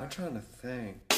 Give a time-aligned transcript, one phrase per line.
[0.00, 1.17] I'm trying to think.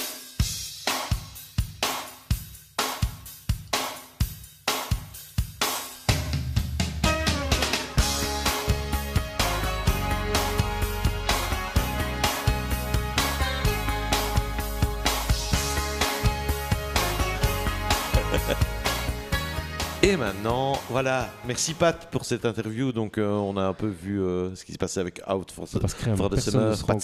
[20.10, 22.90] Et maintenant, voilà, merci Pat pour cette interview.
[22.90, 25.68] Donc, euh, on a un peu vu euh, ce qui se passait avec Out for,
[25.80, 26.96] Parce que for the personne ne Summer,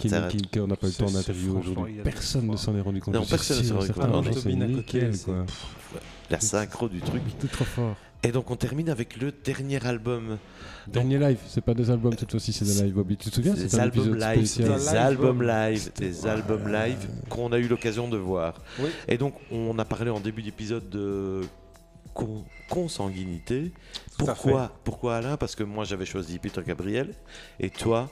[0.00, 0.28] qu'il- Serem.
[0.28, 2.00] qu'il- qu'on n'a pas eu le temps C'est- d'interview franchement, il aujourd'hui.
[2.02, 3.14] Personne ne s'en est rendu compte.
[3.14, 4.38] Non, personne ne s'en est rendu compte.
[4.42, 5.44] c'est nickel, quoi.
[6.30, 7.22] La synchro du truc.
[7.38, 7.94] Tout trop fort.
[8.22, 10.38] Et donc, on termine avec le dernier album.
[10.88, 13.16] Dernier live, c'est pas des albums cette fois-ci, c'est des lives, Bobby.
[13.18, 17.58] Tu te souviens Des albums live, des Live albums live, des albums live qu'on a
[17.58, 18.54] eu l'occasion de voir.
[19.08, 21.42] Et donc, on a parlé en début d'épisode de
[22.16, 23.70] con- consanguinité.
[24.18, 25.36] Pourquoi, pourquoi Alain?
[25.36, 27.14] Parce que moi, j'avais choisi Peter Gabriel.
[27.60, 28.10] Et toi,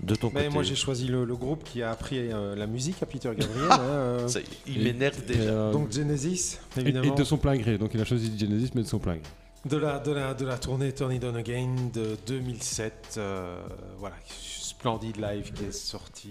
[0.00, 0.48] de ton Mais côté?
[0.54, 3.70] moi j'ai choisi le, le groupe qui a appris euh, la musique à Peter Gabriel.
[3.70, 5.50] hein, euh, Ça, il Et- m'énerve et, déjà.
[5.50, 7.14] euh, donc Genesis, et- évidemment.
[7.14, 7.78] Et de son plein gré.
[7.78, 9.22] Donc il a choisi Genesis, mais de son plein gré.
[9.66, 13.14] De la, de, la, de la tournée Turn It On Again de 2007.
[13.16, 13.62] euh,
[13.98, 16.30] voilà, splendide live qui est sorti.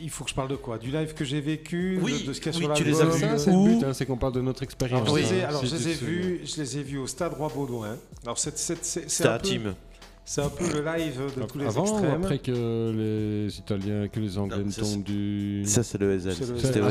[0.00, 0.78] Il faut que je parle de quoi?
[0.78, 2.84] Du live que j'ai vécu Oui, de, de ce qu'il y a oui, sur tu
[2.84, 3.20] les as vus.
[3.20, 5.02] Ça, c'est le but, hein, c'est qu'on parle de notre expérience.
[5.02, 7.50] Alors, je les ai, alors, je les vus, je les ai vus au Stade Roi
[7.54, 7.96] Baudouin.
[8.24, 9.62] Alors c'est c'est- c'est- c'est C'était un, intime.
[9.62, 9.74] peu-
[10.30, 12.22] c'est un peu le live de tous les Avant ou extrêmes.
[12.22, 12.92] après que
[13.46, 15.62] les Italiens, que les Anglais Non, ne ça, tombent du.
[15.64, 16.82] Ça, c'est le le C'était SL.
[16.82, 16.90] au Ah,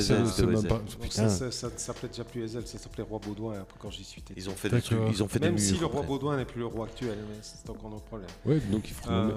[1.30, 4.22] ça, ça, ne s'appelait déjà plus Ezel, ça s'appelait Roi Baudouin après quand j'y suis
[4.22, 4.34] été.
[4.36, 5.82] Ils ont fait des trucs, ils ont fait Même des si murs.
[5.82, 6.02] le roi.
[6.02, 8.30] Baudouin n'est plus le roi actuel, mais c'est encore notre problème.
[8.46, 9.10] Oui, donc il faut.
[9.12, 9.32] Euh.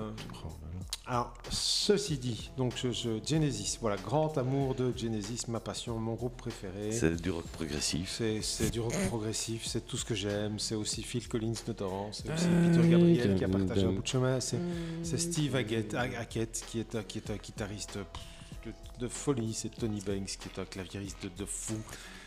[1.06, 6.15] Alors, ceci dit, donc je, je- Genesis, voilà, grand amour de Genesis, ma passion, mon
[6.15, 6.93] groupe préféré.
[6.93, 8.23] C'est du rock progressif.
[8.43, 12.33] C'est du rock progressif, c'est tout ce que j'aime, c'est aussi Phil Collins notamment, c'est
[12.33, 14.59] aussi Peter Gabriel qui a partagé bout de chemin, c'est
[15.03, 17.99] c'est Steve Hackett, Hackett qui, est, un- qui est un guitariste
[18.67, 21.75] de, de folie, c'est Tony Banks qui est un claviériste de, de fou.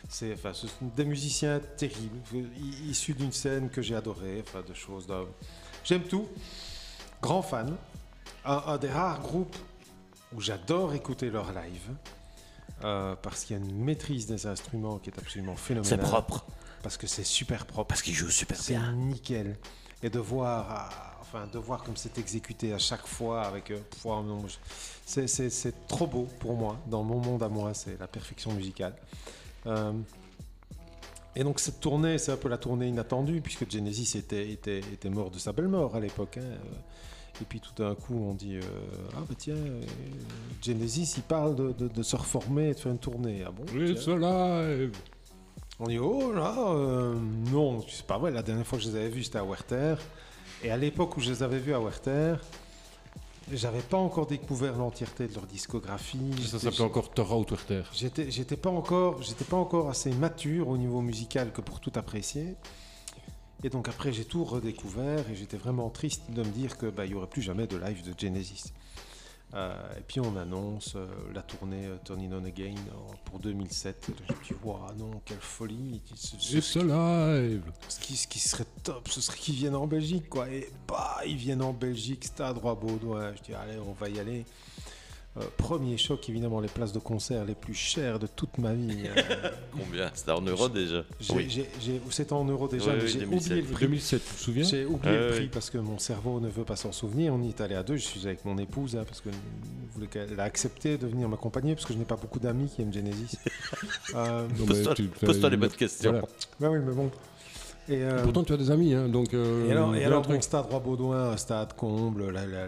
[0.09, 2.17] C'est enfin, ce sont des musiciens terribles,
[2.87, 5.07] issus d'une scène que j'ai adorée, enfin, de choses.
[5.85, 6.27] J'aime tout,
[7.21, 7.75] grand fan,
[8.45, 9.55] un, un des rares groupes
[10.35, 11.89] où j'adore écouter leur live.
[12.83, 15.99] euh, parce qu'il y a une maîtrise des instruments qui est absolument C'est phénoménale.
[16.01, 16.45] propre.
[16.81, 17.87] Parce que c'est super propre.
[17.87, 18.91] Parce qu'ils jouent super C'est bien.
[18.91, 19.57] nickel.
[20.01, 23.71] Et de voir, ah, enfin, de voir comme c'est exécuté à chaque fois avec.
[23.71, 23.79] euh,
[25.05, 25.27] c'est-
[25.87, 26.77] trop beau pour moi.
[26.87, 28.95] Dans mon monde à moi, c'est la perfection musicale.
[29.65, 29.91] Euh,
[31.35, 35.09] et donc cette tournée, c'est un peu la tournée inattendue puisque Genesis était, était, était
[35.09, 36.37] mort de sa belle mort à l'époque.
[36.37, 36.41] hein.
[36.43, 36.57] Euh,
[37.41, 38.61] Et puis tout d'un coup, on dit euh,
[39.15, 39.81] ah bah tiens, euh,
[40.61, 43.43] Genesis, il parle de, de- de se reformer et de faire une tournée.
[43.45, 43.63] Ah bon
[44.19, 44.91] live.
[45.79, 47.15] On dit oh là, euh,
[47.51, 48.29] non, c'est pas vrai.
[48.29, 49.95] La dernière fois que je les avais vus, c'était à Werther.
[50.63, 52.35] Et à l'époque où je les avais vus à Werther,
[53.51, 56.31] j'avais pas encore découvert l'entièreté de leur discographie.
[56.45, 57.83] Ça s'appelait encore Torah ou Werther.
[57.93, 61.91] J'étais, j'étais pas encore, j'étais pas encore assez mature au niveau musical que pour tout
[61.95, 62.55] apprécier.
[63.65, 67.05] Et donc après, j'ai tout redécouvert et j'étais vraiment triste de me dire que bah,
[67.05, 68.73] il y aurait plus jamais de live de Genesis.
[69.55, 72.73] Euh, et puis on annonce euh, la tournée euh, Turning On Again
[73.25, 74.09] pour 2007.
[74.09, 76.01] Et là, je me dis, waouh, non, quelle folie!
[76.75, 77.61] Live.
[77.87, 80.49] ce qui, ce qui serait top, ce serait qu'ils viennent en Belgique, quoi.
[80.49, 83.33] Et bah, ils viennent en Belgique, Stade Roi Baudouin.
[83.35, 84.45] Je dis, allez, on va y aller.
[85.35, 89.05] Euh, premier choc, évidemment, les places de concert les plus chères de toute ma vie.
[89.07, 90.11] Euh, Combien?
[90.13, 91.03] C'était en euros déjà?
[91.33, 91.47] Oui.
[92.11, 93.51] C'était en euros déjà, Oui, mais oui, j'ai 2007.
[93.51, 93.85] oublié le prix.
[93.87, 94.63] 2007, tu te souviens?
[94.63, 95.35] J'ai oublié Ah le oui.
[95.37, 97.33] prix parce que mon cerveau ne veut pas s'en souvenir.
[97.33, 97.95] On y est allé à deux.
[97.95, 99.29] Je suis avec mon épouse hein, parce que
[99.95, 102.83] voulait qu'elle a accepté de venir m'accompagner parce que je n'ai pas beaucoup d'amis qui
[102.83, 103.37] aiment Genesis.
[104.15, 104.47] Euh,
[105.25, 106.11] Pose-toi les bonnes questions.
[106.11, 106.25] voilà.
[106.75, 107.09] ouais, oui, mais bon.
[107.89, 109.33] Et, euh, Pourtant, tu as des amis, hein, donc.
[109.33, 112.67] euh, Et alors, et alors, bon, stade Roi Baudouin, un stade comble, la, la-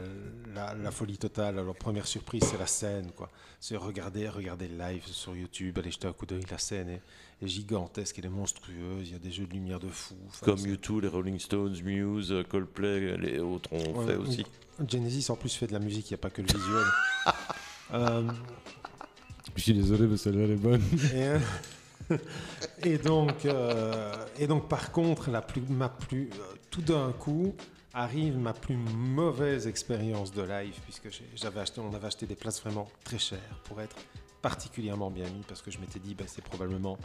[0.55, 1.59] la- la folie totale.
[1.59, 3.29] Alors, première surprise, c'est la scène, quoi.
[3.59, 6.43] C'est regarder, regarder le live sur YouTube, aller jeter un coup d'œil.
[6.49, 7.01] La scène est,
[7.43, 9.01] est gigantesque, elle est monstrueuse.
[9.07, 10.15] Il y a des jeux de lumière de fou.
[10.27, 14.45] Enfin, Comme U2, les Rolling Stones, Muse, Coldplay, les autres ont Ouais, fait aussi.
[14.87, 16.85] Genesis, en plus, fait de la musique, il n'y a pas que le visuel.
[17.93, 18.23] Euh,
[19.55, 20.81] Je suis désolé, mais celle-là, elle est bonne.
[21.13, 21.39] et, euh,
[22.83, 27.55] et donc, euh, et donc, par contre, la plus, ma plus, euh, tout d'un coup,
[27.95, 32.61] arrive ma plus mauvaise expérience de live, puisque j'avais acheté, on avait acheté des places
[32.61, 33.95] vraiment très chères pour être
[34.41, 36.97] particulièrement bien mis, parce que je m'étais dit, ben, c'est probablement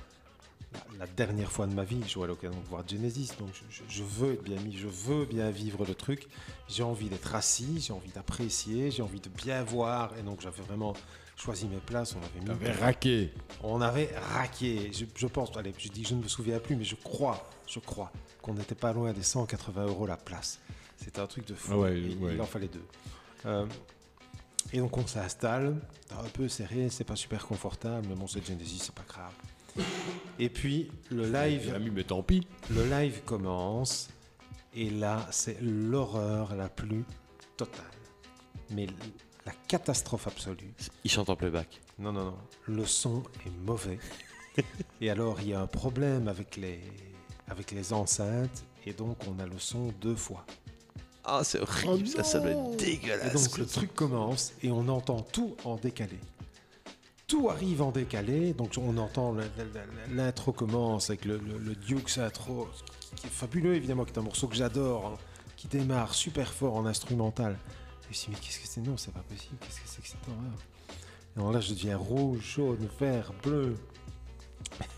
[0.75, 3.63] la, la dernière fois de ma vie que j'aurai l'occasion de voir Genesis, donc je,
[3.71, 6.29] je- je veux être bien mis, je veux bien vivre le truc,
[6.69, 10.63] j'ai envie d'être assis, j'ai envie d'apprécier, j'ai envie de bien voir, et donc j'avais
[10.63, 10.93] vraiment
[11.37, 13.33] choisi mes places, on avait mis T'avais raqué.
[13.63, 14.93] on avait raqué.
[14.93, 17.79] Je, je pense, allez, je dis je ne me souviens plus, mais je crois, je
[17.79, 20.59] crois qu'on n'était pas loin des 180 euros la place.
[21.03, 21.73] C'était un truc de fou.
[21.75, 22.35] Ah ouais, Et ouais.
[22.35, 22.85] Il en fallait deux.
[23.47, 23.67] Euh,
[24.73, 25.77] Et donc on s'installe,
[26.11, 29.33] un peu serré, c'est pas super confortable, mais bon c'est Genesis, c'est pas grave.
[30.39, 32.47] Et puis le live, Ami, mais tant pis.
[32.71, 34.11] le live commence,
[34.75, 37.05] et là c'est l'horreur la plus
[37.57, 37.85] totale.
[38.71, 38.87] Mais
[39.47, 40.73] la catastrophe absolue.
[41.05, 41.81] Il chante en playback.
[41.99, 42.39] Non, non, non.
[42.67, 43.99] Le son est mauvais.
[45.01, 46.81] et alors, il y a un problème avec les,
[47.49, 48.65] avec les enceintes.
[48.87, 50.47] Et donc, on a le son deux fois.
[51.25, 53.33] Ah, c'est horrible, ça, ça doit être Et dégueulasse.
[53.49, 56.19] donc, le truc commence et on entend tout en décalé.
[57.27, 58.53] Tout arrive en décalé.
[58.55, 59.37] Donc, on entend
[60.11, 62.69] l'intro commence avec le, le, le Duke's intro,
[63.17, 65.19] qui est fabuleux, évidemment, qui est un morceau que j'adore, hein,
[65.57, 67.53] qui démarre super fort en instrumental.
[67.53, 68.81] Et je me suis dit, mais qu'est-ce que c'est?
[68.81, 69.57] Non, c'est pas possible.
[69.61, 70.59] Qu'est-ce que c'est que cette horreur?
[71.37, 73.77] Et alors là, je deviens rouge, jaune, vert, bleu.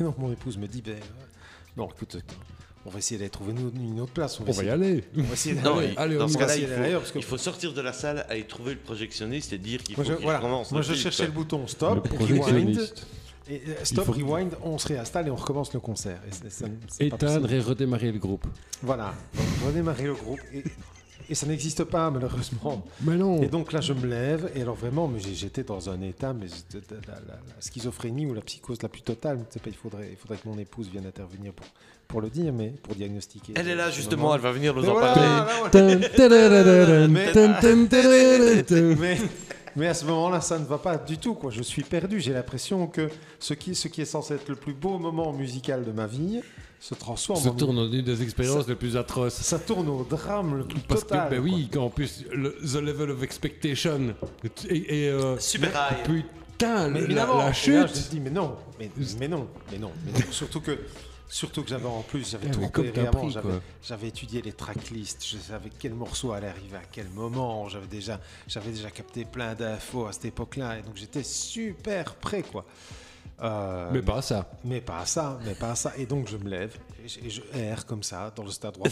[0.00, 1.26] Et donc, mon épouse me dit, ben, euh,
[1.76, 2.40] bon, écoute, attends,
[2.86, 4.40] on va essayer d'aller trouver une, autre place.
[4.40, 5.04] On va, On va y aller.
[5.16, 7.72] on va essayer Non, allez, dans on ce cas-là, il faut, que- il faut sortir
[7.72, 10.38] de la salle, aller trouver le projectionniste et dire qu'il faut Moi, je, qu'il voilà.
[10.40, 12.92] recommence Moi, le je cherchais le bouton Le stop, rewind.
[13.48, 16.20] Et euh, stop, faut- rewind, on se réinstalle et on recommence le concert.
[16.28, 18.46] Et c'est- c'est- c'est pas Éteindre et redémarrer le groupe.
[18.82, 20.38] Voilà, donc redémarrer le groupe.
[20.54, 20.62] Et,
[21.28, 22.84] et ça n'existe pas, malheureusement.
[23.02, 23.42] Mais non.
[23.42, 26.46] Et donc là, je me lève, et alors vraiment, mais j'étais dans un état, mais
[26.48, 29.38] c'était de la, la- la schizophrénie ou la psychose la plus totale.
[29.48, 31.66] Je sais pas, il faudrait, il faudrait que mon épouse vienne intervenir pour,
[32.08, 33.54] pour le dire, mais pour diagnostiquer.
[33.56, 34.34] Elle est là, justement, moment.
[34.36, 35.28] elle va venir nous Mais en voilà, parler.
[35.58, 35.70] voilà.
[38.98, 39.18] Mais,
[39.76, 41.34] mais à ce moment-là, ça ne va pas du tout.
[41.34, 41.50] Quoi.
[41.50, 42.20] Je suis perdu.
[42.20, 43.08] J'ai l'impression que
[43.38, 46.40] ce qui, ce qui est censé être le plus beau moment musical de ma vie
[46.82, 49.34] se transforme Se en tourne en une des expériences les plus atroces.
[49.34, 51.28] Ça tourne au drame le plus Parce total.
[51.28, 51.50] que, ben quoi.
[51.54, 54.14] oui, qu'en plus, le, the level of expectation.
[54.68, 56.02] Et, et, euh, Super high.
[56.02, 57.72] putain, Mais la, là, chute.
[57.72, 58.90] je me dis, mais non, mais,
[59.20, 60.26] mais non, mais non, mais non.
[60.32, 60.76] Surtout que,
[61.28, 63.28] surtout que j'avais en plus, j'avais tout repéré avant,
[63.80, 68.18] j'avais, étudié les tracklists, je savais quel morceau allait arriver à quel moment, j'avais déjà,
[68.48, 72.64] j'avais déjà capté plein d'infos à cette époque-là, et donc j'étais super prêt, quoi.
[73.40, 74.48] Euh, Mais pas ça.
[74.64, 75.92] mais pas à ça, mais pas à ça.
[75.96, 78.74] Et donc je me lève et je, et je erre comme ça dans le stade
[78.74, 78.88] droit.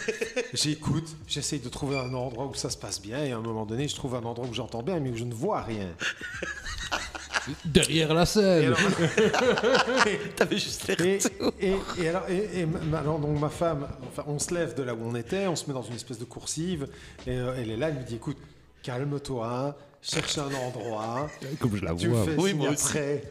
[0.52, 3.66] J'écoute, j'essaye de trouver un endroit où ça se passe bien et à un moment
[3.66, 5.88] donné, je trouve un endroit où j'entends bien mais où je ne vois rien.
[7.64, 8.64] Derrière la scène.
[8.66, 8.78] alors,
[10.36, 11.18] T'avais juste l'air et,
[11.60, 14.82] et- et alors, et- et ma- alors, donc ma femme, enfin, on se lève de
[14.82, 16.88] là où on était, on se met dans une espèce de coursive
[17.26, 18.38] et euh, elle est là, elle me dit écoute,
[18.82, 21.28] calme-toi, cherche un endroit.
[21.60, 22.24] Comme je la Tu me vois.
[22.24, 22.86] fais Oui, moi aussi.
[22.86, 23.24] après.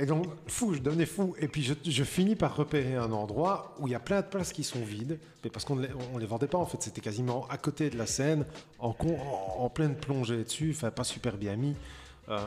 [0.00, 1.34] Et donc, fou, je devenais fou.
[1.38, 4.26] Et puis, je, je finis par repérer un endroit où il y a plein de
[4.26, 5.18] places qui sont vides.
[5.44, 5.86] Mais parce qu'on ne
[6.18, 6.80] les, vendait pas, en fait.
[6.82, 8.46] C'était quasiment à côté de la scène,
[8.78, 10.72] en, con- en, en pleine plongée dessus.
[10.74, 11.76] Enfin, pas super bien mis.
[12.30, 12.38] Euh,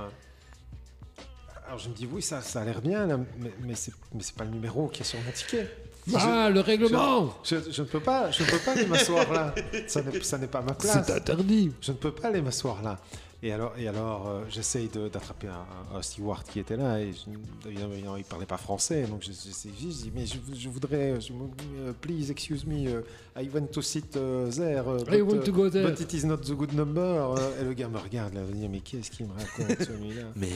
[1.68, 3.94] alors, je me dis, oui, ça, ça a l'air bien, là, mais, mais c'est
[4.36, 5.70] pas le numéro qui est sur mon ticket.
[6.16, 9.56] Ah, le règlement Je, je ne peux pas, je ne peux pas aller m'asseoir là.
[9.88, 10.02] Ça
[10.38, 11.06] n'est pas ma place.
[11.06, 11.72] C'est interdit.
[11.80, 13.00] Je ne peux pas aller m'asseoir là.
[13.46, 17.02] Et alors, et alors euh, j'essaye de- d'attraper un, un steward qui était là.
[17.02, 19.04] Et je- évidemment, il ne parlait pas français.
[19.04, 23.02] Donc, je, je, je dis, mais je, je voudrais, je, euh, please excuse me, euh,
[23.36, 24.86] I want to sit uh, there.
[24.88, 25.90] uh, I but, want uh, to go there.
[25.90, 27.02] But it is not the good number.
[27.02, 29.78] Euh, et le gars me regarde là, il me dit, mais qu'est-ce qu'il me raconte
[29.88, 30.52] celui-là Mais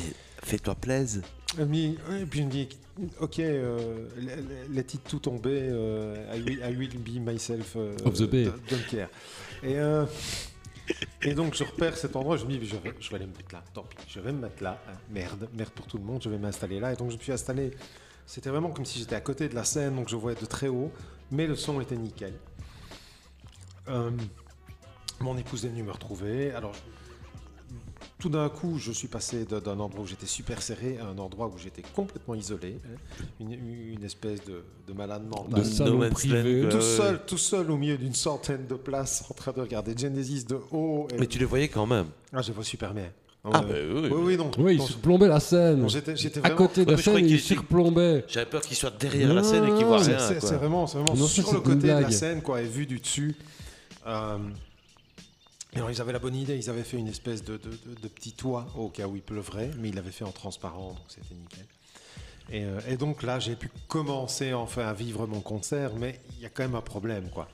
[0.46, 1.22] fais-toi plaise.
[1.60, 2.70] et puis et puis il me dit,
[3.20, 4.08] ok, euh,
[4.72, 7.74] let it tout tomber, euh, I, will, I will be myself.
[7.76, 8.46] euh, Of the bay.
[8.70, 9.10] don't- care.
[9.64, 10.06] Et, euh,
[11.28, 13.36] et donc je repère cet endroit, je me dis, je vais, je vais aller me
[13.36, 16.04] mettre là, tant pis, je vais me mettre là, hein, merde, merde pour tout le
[16.06, 16.94] monde, je vais m'installer là.
[16.94, 17.72] Et donc je me suis installé,
[18.26, 20.70] c'était vraiment comme si j'étais à côté de la scène, donc je voyais de très
[20.70, 20.90] haut,
[21.30, 22.34] mais le son était nickel.
[23.90, 24.12] Euh,
[25.20, 26.72] mon épouse est venue me retrouver, alors
[28.20, 31.48] tout d'un coup, je suis passé d'un endroit où j'étais super serré à un endroit
[31.48, 32.80] où j'étais complètement isolé,
[33.40, 35.60] une, une espèce de, de malade mental.
[35.60, 36.68] De salon privé.
[36.70, 40.46] tout seul, tout seul au milieu d'une centaine de places, en train de regarder Genesis
[40.46, 41.08] de haut.
[41.14, 42.08] et- Mais tu les voyais quand même.
[42.34, 43.12] Ah, je vois super bien.
[43.44, 44.10] Ah, bah oui.
[44.12, 44.52] oui, oui, non.
[44.58, 45.80] Oui, il non, surplombait la scène.
[45.82, 46.58] non, j'étais, j'étais À vraiment.
[46.58, 48.26] côté de Ouais, la scène, il surplombait.
[48.28, 50.18] J'avais peur qu'il soit derrière la scène et qu'il voit rien.
[50.20, 53.36] c'est, vraiment, vraiment Non, sur le côté de la scène, quoi, et vu du dessus.
[54.06, 54.38] Euh,
[55.76, 58.08] alors, ils avaient la bonne idée, ils avaient fait une espèce de, de- de- de
[58.08, 61.36] petit toit au cas où il pleuvrait, mais ils l'avaient fait en transparent, donc c'était
[61.36, 61.66] nickel.
[62.50, 66.40] Et, euh, et donc là, j'ai pu commencer enfin à vivre mon concert, mais il
[66.42, 67.48] y a quand même un problème, quoi.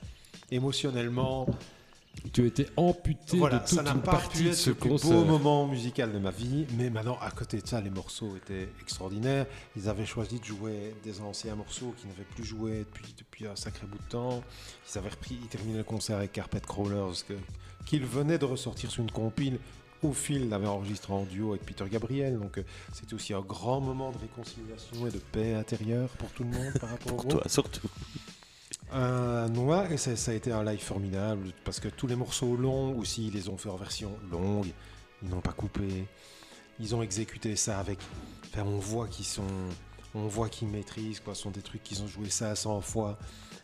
[0.51, 1.47] Émotionnellement,
[2.31, 5.25] Tu étais amputé voilà, de toute ça n'a pas pu être ce le plus beau
[5.25, 9.47] moment musical de ma vie, mais maintenant, à côté de ça, les morceaux étaient extraordinaires.
[9.75, 13.55] Ils avaient choisi de jouer des anciens morceaux qui n'avaient plus joué depuis, depuis un
[13.55, 14.43] sacré bout de temps.
[14.93, 17.33] Ils avaient repris, ils terminaient le concert avec Carpet Crawlers, que-
[17.85, 19.59] qu'ils venaient de ressortir sur une compile.
[20.01, 23.79] Au fil l'avait enregistré en duo avec Peter Gabriel, donc euh, c'était aussi un grand
[23.79, 27.25] moment de réconciliation et de paix intérieure pour tout le monde par rapport au Pour
[27.25, 27.41] groupe.
[27.41, 27.89] toi, surtout.
[28.93, 32.55] Euh, noir, et ça, ça a été un live formidable parce que tous les morceaux
[32.57, 34.67] longs aussi, ils les ont fait en version longue.
[35.23, 36.05] ils n'ont pas coupé.
[36.79, 37.99] Ils ont exécuté ça avec.
[38.51, 39.43] Enfin, on voit qu'ils sont.
[40.15, 41.33] On voit qu'ils maîtrisent, quoi.
[41.33, 43.17] Ce sont des trucs qu'ils ont joué ça 100 fois.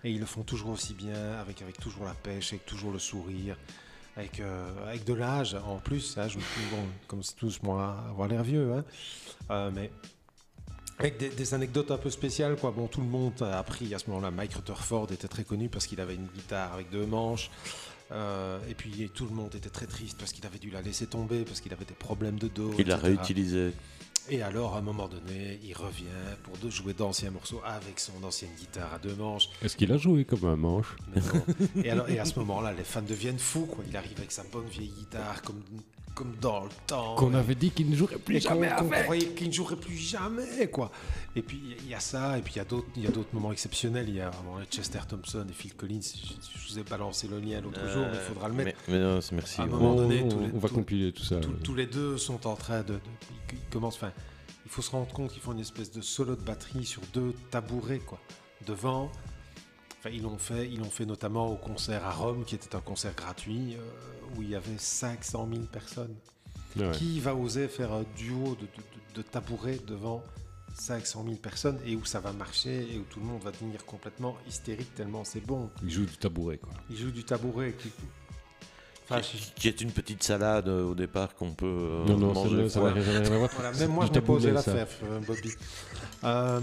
[0.04, 3.00] Et ils le font toujours aussi bien, avec, avec toujours la pêche, avec toujours le
[3.00, 3.58] sourire,
[4.20, 6.18] avec, euh, avec de l'âge en plus.
[6.18, 8.84] Âge, bon, comme c'est tous moi avoir l'air vieux, hein.
[9.50, 9.90] Euh, mais
[11.00, 12.72] avec des, des anecdotes un peu spéciales, quoi.
[12.72, 14.32] Bon, tout le monde a appris à ce moment-là.
[14.32, 17.50] Mike Rutherford était très connu parce qu'il avait une guitare avec deux manches.
[18.12, 21.06] Euh, et puis tout le monde était très triste parce qu'il avait dû la laisser
[21.06, 22.74] tomber, parce qu'il avait des problèmes de dos.
[22.78, 23.72] Il l'a etc.
[24.32, 26.06] Et alors, à un moment donné, il revient
[26.44, 29.50] pour de jouer d'anciens morceaux avec son ancienne guitare à deux manches.
[29.64, 30.96] Est-ce qu'il a joué comme un manche?
[31.16, 31.84] Mais non.
[31.84, 33.66] et, alors, et à ce moment-là, les fans deviennent fous.
[33.66, 33.84] Quoi.
[33.90, 35.62] Il arrive avec sa bonne vieille guitare, comme,
[36.20, 37.16] comme dans le temps.
[37.16, 39.96] Qu'on avait dit qu'il ne jouerait plus jamais qu'on avec croyait qu'il ne jouerait plus
[39.96, 40.92] jamais, quoi.
[41.38, 43.12] Et puis il y a ça, et puis il y a d'autres, il y a
[43.12, 44.10] d'autres moments exceptionnels.
[44.10, 46.02] Il y a vraiment Chester Thompson et Phil Collins.
[46.02, 48.78] Je, je vous ai balancé le lien l'autre jour, mais il faudra le mettre.
[48.90, 49.62] Mais, mais non, c'est merci.
[49.62, 51.38] À un moment on, donné, on- tous les- on va compiler tout ça.
[51.38, 53.00] Tous, tous les deux sont en train de, de-
[53.54, 53.96] ils- ils commencent.
[53.96, 54.12] Enfin,
[54.66, 57.34] il faut se rendre compte qu'ils font une espèce de solo de batterie sur deux
[57.50, 58.20] tabourets, quoi,
[58.68, 59.10] devant.
[60.00, 62.80] Enfin, ils l'ont fait, ils l'ont fait notamment au concert à Rome, qui était un
[62.82, 63.80] concert gratuit euh,
[64.38, 66.16] où il y avait 500 000 personnes.
[66.78, 66.92] Ouais.
[66.92, 68.68] Qui va oser faire un duo de, de,
[69.16, 70.24] de- tabourets devant
[70.76, 73.84] 500 000 personnes et où ça va marcher et où tout le monde va devenir
[73.86, 75.70] complètement hystérique tellement c'est bon?
[75.84, 76.72] Il joue du tabouret, quoi.
[76.90, 77.74] Il joue du tabouret.
[77.74, 77.90] qui-
[79.12, 79.22] Enfin,
[79.56, 82.70] Qui, est une petite salade euh, au départ qu'on peut euh, non, non, manger.
[82.70, 83.02] ça- ça n'a froid.
[83.02, 83.50] rien, rien à voir.
[83.56, 84.72] Voilà, C'est même moi, je posé taboulet, la ça.
[84.86, 85.50] fève, euh, Bobby.
[86.24, 86.60] Euh,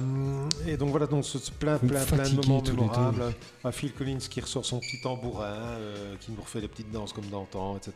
[0.66, 3.34] et donc voilà, donc ce, ce plein, plein, plein de moments mémorables.
[3.64, 7.12] Un Phil Collins qui ressort son petit tambourin, euh, qui nous refait les petites danses
[7.12, 7.92] comme d'antan, etc.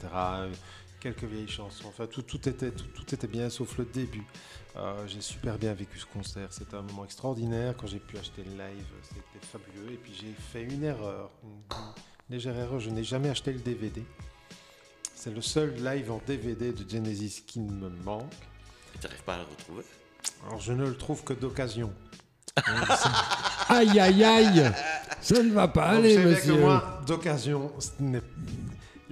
[1.00, 1.88] Quelques vieilles chansons.
[1.88, 4.24] Enfin, tout, tout était, tout, tout était bien, sauf le début.
[4.76, 6.48] Euh, j'ai super bien vécu ce concert.
[6.52, 7.74] C'était un moment extraordinaire.
[7.76, 9.92] Quand j'ai pu acheter le live, c'était fabuleux.
[9.94, 12.80] Et puis j'ai fait une erreur, une, une légère erreur.
[12.80, 14.02] Je n'ai jamais acheté le DVD.
[15.14, 18.30] C'est le seul live en DVD de Genesis qui me manque.
[18.92, 19.84] Tu n'arrives pas à le retrouver?
[20.46, 21.92] Alors je ne le trouve que d'occasion.
[23.68, 24.72] Aïe, aïe, aïe
[25.20, 26.58] Ça ne va pas Donc, aller, savez que monsieur.
[26.60, 28.20] moi, d'occasion, il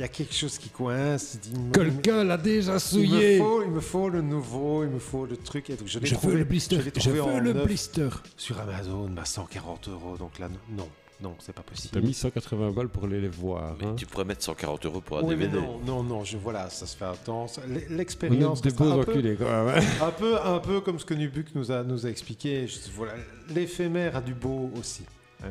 [0.01, 1.39] y a quelque chose qui coince.
[1.73, 3.39] Quelqu'un l'a déjà il me, souillé.
[3.39, 5.71] faut, il me faut le nouveau, il me faut le truc.
[5.71, 6.79] Et donc, je l'ai Je trouvé, veux le blister.
[6.97, 8.09] je veux le neuf blister.
[8.37, 10.17] sur Amazon à 140 euros.
[10.19, 10.89] Donc là, non,
[11.21, 12.01] non, c'est pas T'as possible.
[12.03, 13.75] mis 180 balles pour aller les voir.
[13.81, 13.95] Mais hein.
[13.97, 15.57] tu pourrais mettre 140 euros pour un Oui, DVD.
[15.59, 19.11] non, non, non, je, voilà, ça se fait On est L'expérience des beaux un peu,
[19.13, 19.69] enculés, quand même.
[19.83, 20.05] hein.
[20.07, 22.67] un peu, un peu comme ce que Nubuck nous a, nous a expliqué.
[22.69, 23.15] Je- voilà,
[23.51, 25.03] l'éphémère a du beau aussi.
[25.43, 25.49] hein.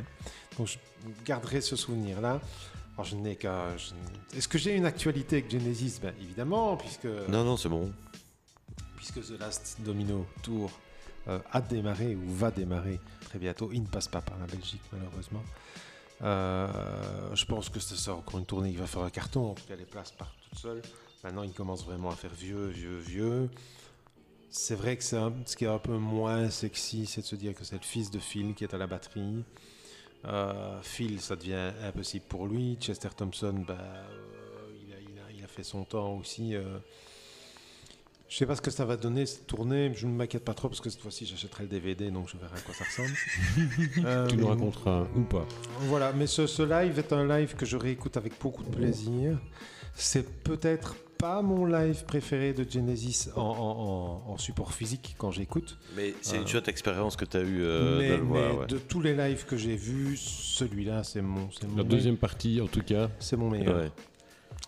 [0.58, 0.78] Donc je
[1.26, 2.40] garderai ce souvenir-là.
[2.96, 3.76] Alors je n'ai qu'à.
[3.78, 6.00] je Est-ce que j'ai une actualité avec Genesis?
[6.02, 7.92] Ben évidemment, puisque Non, non, c'est bon.
[8.96, 10.72] puisque The Last Domino Tour
[11.28, 13.70] euh, a démarré ou va démarrer très bientôt.
[13.74, 15.44] Il ne passe pas par la Belgique malheureusement.
[16.24, 19.52] Euh, je pense que c'est ça encore une tournée qui va faire un carton.
[19.52, 20.82] En tout cas, les places partent toutes seules.
[21.24, 23.50] Maintenant, il commence vraiment à faire vieux, vieux, vieux.
[24.50, 27.54] C'est vrai que un- ce qui est un peu moins sexy, c'est de se dire
[27.54, 29.44] que c'est le fils de Phil qui est à la batterie.
[30.26, 32.78] Euh, Phil, ça devient impossible pour lui.
[32.80, 34.72] Chester Thompson, bah, euh,
[35.36, 36.56] il a fait son temps aussi.
[38.30, 39.92] Je sais pas ce que ça va donner cette tournée.
[39.96, 42.58] Je ne m'inquiète pas trop parce que cette fois-ci j'achèterai le DVD donc je verrai
[42.58, 43.16] à quoi ça ressemble.
[44.06, 45.46] Euh, Tu nous raconteras ou pas.
[45.82, 49.40] Voilà, mais ce, ce live est un live que je réécoute avec beaucoup de plaisir.
[49.94, 53.48] C'est peut-être pas mon live préféré de Genesis en, en-
[54.28, 55.78] en- en support physique quand j'écoute.
[55.96, 58.54] Mais c'est une Euh, chouette expérience que tu as eu euh, mais de le voir.
[58.54, 58.68] mais ouais.
[58.68, 62.84] de tous les lives que j'ai vus, celui-là c'est mon, La deuxième partie, en tout
[62.84, 63.10] cas.
[63.20, 63.76] c'est mon meilleur.
[63.78, 63.92] Ouais.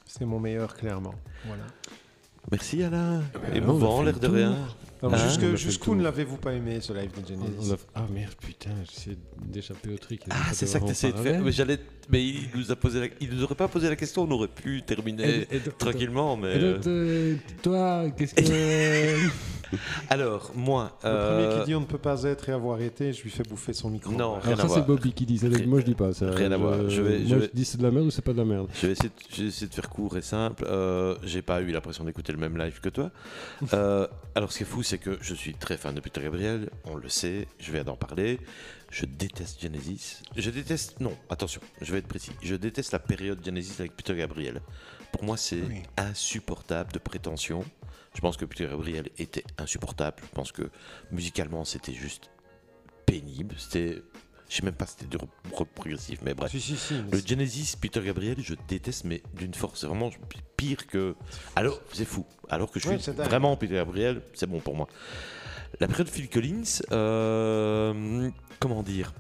[0.08, 1.14] C'est mon meilleur clairement.
[1.46, 1.66] Voilà.
[2.52, 3.22] Merci Alain.
[3.34, 4.56] ben, on a Émouvant, fait l'air de rien.
[5.02, 9.94] Ah, jusqu'où ne l'avez-vous pas aimé ce live de Genesis Ah merde, putain, j'essaie d'échapper
[9.94, 10.22] au truc.
[10.28, 11.52] et Ah, c'est ça que tu de faire.
[11.52, 11.80] j'allais...
[12.10, 13.08] mais il nous a posé la...
[13.22, 16.36] il nous aurait pas posé la question, on aurait pu terminer Et- et- et- tranquillement.
[16.38, 19.30] Mais Et euh, donc, euh, toi, qu'est-ce que.
[20.10, 23.14] alors moi, Le euh, premier qui dit on ne peut pas être et avoir été,
[23.14, 24.12] je lui fais bouffer son micro.
[24.12, 24.82] Non, rien Alors, à ça, c'est.
[24.88, 25.48] Bobby qui dit ça.
[25.48, 26.32] Rien- Moi, je dis pas ça.
[26.32, 26.90] rien à voir.
[26.90, 28.46] Je vais- moi, je vais- dis c'est de la merde ou c'est pas de la
[28.46, 28.68] merde.
[28.74, 30.66] Je vais essayer de, je vais essayer de faire court et simple.
[30.68, 33.12] Euh, j'ai pas eu l'impression d'écouter le même live que toi.
[33.74, 36.70] Euh, alors, ce qui est fou, c'est que je suis très fan de Peter Gabriel.
[36.86, 37.48] On le sait.
[37.60, 38.40] Je viens d'en parler.
[38.92, 40.22] Je déteste Genesis.
[40.36, 41.00] Je déteste.
[41.00, 41.62] Non, attention.
[41.82, 42.32] Je vais être précis.
[42.42, 44.62] Je déteste la période Genesis avec Peter Gabriel.
[45.12, 45.84] Pour moi, c'est Oui.
[45.98, 47.64] insupportable de prétention.
[48.16, 50.18] Je pense que Peter Gabriel était insupportable.
[50.24, 50.70] Je pense que
[51.12, 52.32] musicalement, c'était juste
[53.06, 53.56] pénible.
[53.58, 54.02] C'était.
[54.50, 56.50] Je sais même pas si c'était du rock progressif, mais bref.
[56.50, 56.96] Si, si, si.
[56.96, 60.10] mais Le Genesis Peter Gabriel, je déteste, mais d'une force, c'est vraiment
[60.58, 61.16] pire que.
[61.56, 62.26] Alors, c'est fou.
[62.50, 64.88] Alors que je Ouais, suis vraiment Peter Gabriel, c'est bon pour moi.
[65.80, 69.14] La période Phil Collins, euh, comment dire?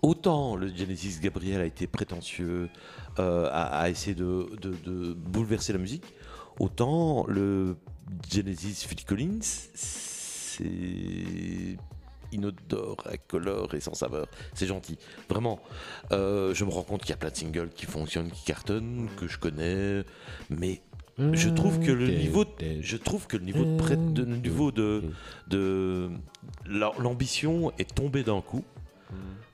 [0.00, 2.68] Autant le Genesis Gabriel a été prétentieux,
[3.18, 6.04] euh, a, essayé de bouleverser la musique,
[6.58, 7.76] Autant le
[8.28, 9.38] Genesis Phil Collins,
[9.74, 10.64] c'est
[12.32, 14.26] inodore, incolore et sans saveur.
[14.54, 15.60] C'est gentil, vraiment.
[16.10, 19.08] Euh, je me rends compte qu'il y a plein de singles qui fonctionnent, qui cartonnent,
[19.16, 20.04] que je connais,
[20.50, 20.82] mais
[21.32, 24.70] je trouve que le niveau, de- je trouve que le niveau de, de- le niveau
[24.72, 25.02] de,
[25.48, 26.10] de
[26.66, 28.64] l'ambition est tombé d'un coup.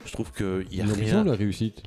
[0.05, 1.23] Je trouve qu'il y a rien.
[1.23, 1.81] la réussite.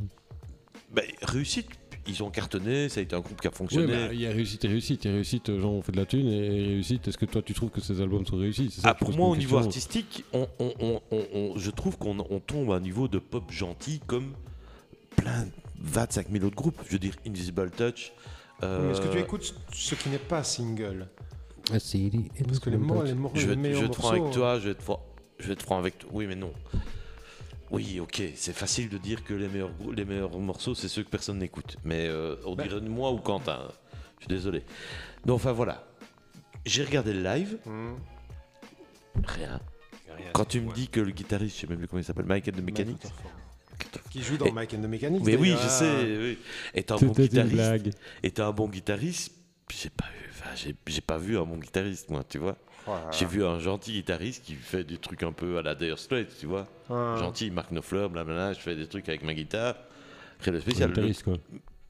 [0.92, 1.68] Ben, réussite,
[2.08, 3.86] ils ont cartonné, ça a été un groupe qui a Ouais, fonctionné.
[3.86, 5.04] bah, il y a réussite et réussite.
[5.04, 7.26] Il y a réussite, euh, genre on fait de la thune, et réussite, est-ce que
[7.26, 8.70] toi tu trouves que ces albums sont réussis?
[8.70, 12.18] Ça Ah, pour moi, au niveau artistique, on, on- on- on- on- je trouve qu'on
[12.30, 14.32] on tombe à un niveau de pop gentil comme
[15.16, 15.46] plein
[15.80, 16.80] 25 000 autres groupes.
[16.86, 18.12] Je veux dire, Invisible Touch.
[18.62, 21.08] Euh, Est-ce que tu écoutes ce qui n'est pas single
[21.70, 21.90] Ah, Parce
[22.60, 24.82] que les, mots, les, je vais, les je franc morceaux, avec toi, je vais être
[24.82, 25.04] franc,
[25.38, 26.10] je vais être franc avec toi.
[26.12, 26.52] Oui, mais non.
[27.70, 31.10] Oui, ok, c'est facile de dire que les meilleurs, les meilleurs morceaux, c'est ceux que
[31.10, 31.76] personne n'écoute.
[31.84, 33.68] Mais euh, on Ben- dirait moi ou Quentin.
[34.16, 34.64] Je suis désolé.
[35.26, 35.84] Donc, enfin voilà.
[36.64, 37.94] J'ai regardé le live, Hmm.
[39.24, 39.60] rien.
[40.16, 40.30] Rien.
[40.32, 40.74] Quand tu me Ouais.
[40.74, 43.02] dis que le guitariste, je sais même plus comment il s'appelle, Michael de Mécanique.
[44.10, 45.22] Qui joue dans Et- Mike and the Mechanics.
[45.24, 46.38] Mais oui, je sais, oui.
[46.74, 47.98] Est un bon guitariste.
[48.22, 49.32] Est un bon guitariste.
[49.70, 52.56] J'ai pas vu, enfin, j'ai, j'ai pas vu un bon guitariste, moi, tu vois.
[52.86, 53.10] Voilà.
[53.10, 56.28] J'ai vu un gentil guitariste qui fait des trucs un peu à la Dire Straits,
[56.40, 56.66] tu vois.
[56.88, 57.16] Ah.
[57.18, 59.74] Gentil, il marque nos fleurs, blablabla, je fais des trucs avec ma guitare.
[60.40, 60.88] Rien de Un spécial.
[60.90, 61.36] guitariste, quoi.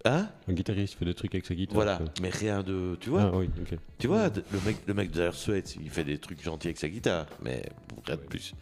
[0.05, 0.29] Hein?
[0.49, 1.75] Un guitariste fait des trucs avec sa guitare.
[1.75, 2.07] Voilà, quoi.
[2.21, 2.97] mais rien de.
[3.01, 3.79] Tu vois, Ah oui, ok.
[3.99, 6.79] tu vois le mec, le mec de Dire Straits, il fait des trucs gentils avec
[6.79, 7.63] sa guitare, mais
[8.07, 8.55] rien de plus.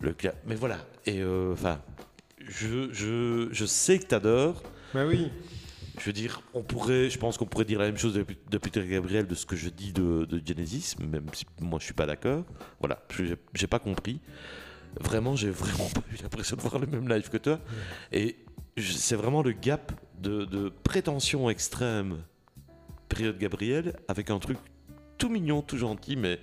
[0.00, 1.80] Le cla- mais voilà, et euh, enfin,
[2.46, 4.62] je, je, je sais que t'adores.
[4.94, 5.30] Mais oui.
[5.98, 8.58] Je veux dire, on pourrait, je pense qu'on pourrait dire la même chose de, de
[8.58, 11.94] Peter Gabriel de ce que je dis de, de Genesis, même si moi je suis
[11.94, 12.44] pas d'accord.
[12.78, 14.20] Voilà, je- j'ai pas compris.
[15.00, 17.58] Vraiment, j'ai vraiment pas eu l'impression de voir le même live que toi.
[18.12, 18.36] Et
[18.76, 19.90] c'est vraiment le gap
[20.20, 22.18] de, de prétention extrême
[23.08, 24.58] période Gabriel avec un truc
[25.18, 26.38] tout mignon, tout gentil, mais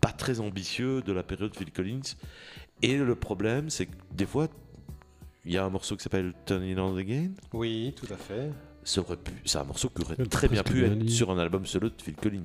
[0.00, 2.14] pas très ambitieux de la période Phil Collins.
[2.82, 4.46] Et le problème, c'est que des fois,
[5.44, 8.50] il y a un morceau qui s'appelle Turn It On Again Oui, tout à fait.
[8.84, 11.38] ça aurait pu, c'est un morceau qui aurait C'est très bien pu être sur un
[11.38, 12.44] album solo de Phil Collins.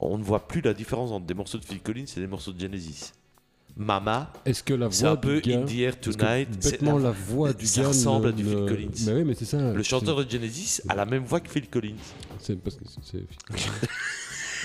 [0.00, 2.52] On ne voit plus la différence entre des morceaux de Phil Collins et des morceaux
[2.52, 3.12] de Genesis.
[3.76, 5.40] Mama, Est-ce que la c'est voix un peu.
[5.46, 6.48] In the Air Tonight.
[6.58, 7.88] c'est la- la voix du ça gars...
[7.88, 8.88] ressemble à du Phil Collins.
[9.06, 9.72] Mais oui, mais c'est ça.
[9.72, 11.94] Le chanteur de Genesis a la même voix que Phil Collins.
[12.40, 13.18] C'est parce que c'est...
[13.18, 13.26] c'est-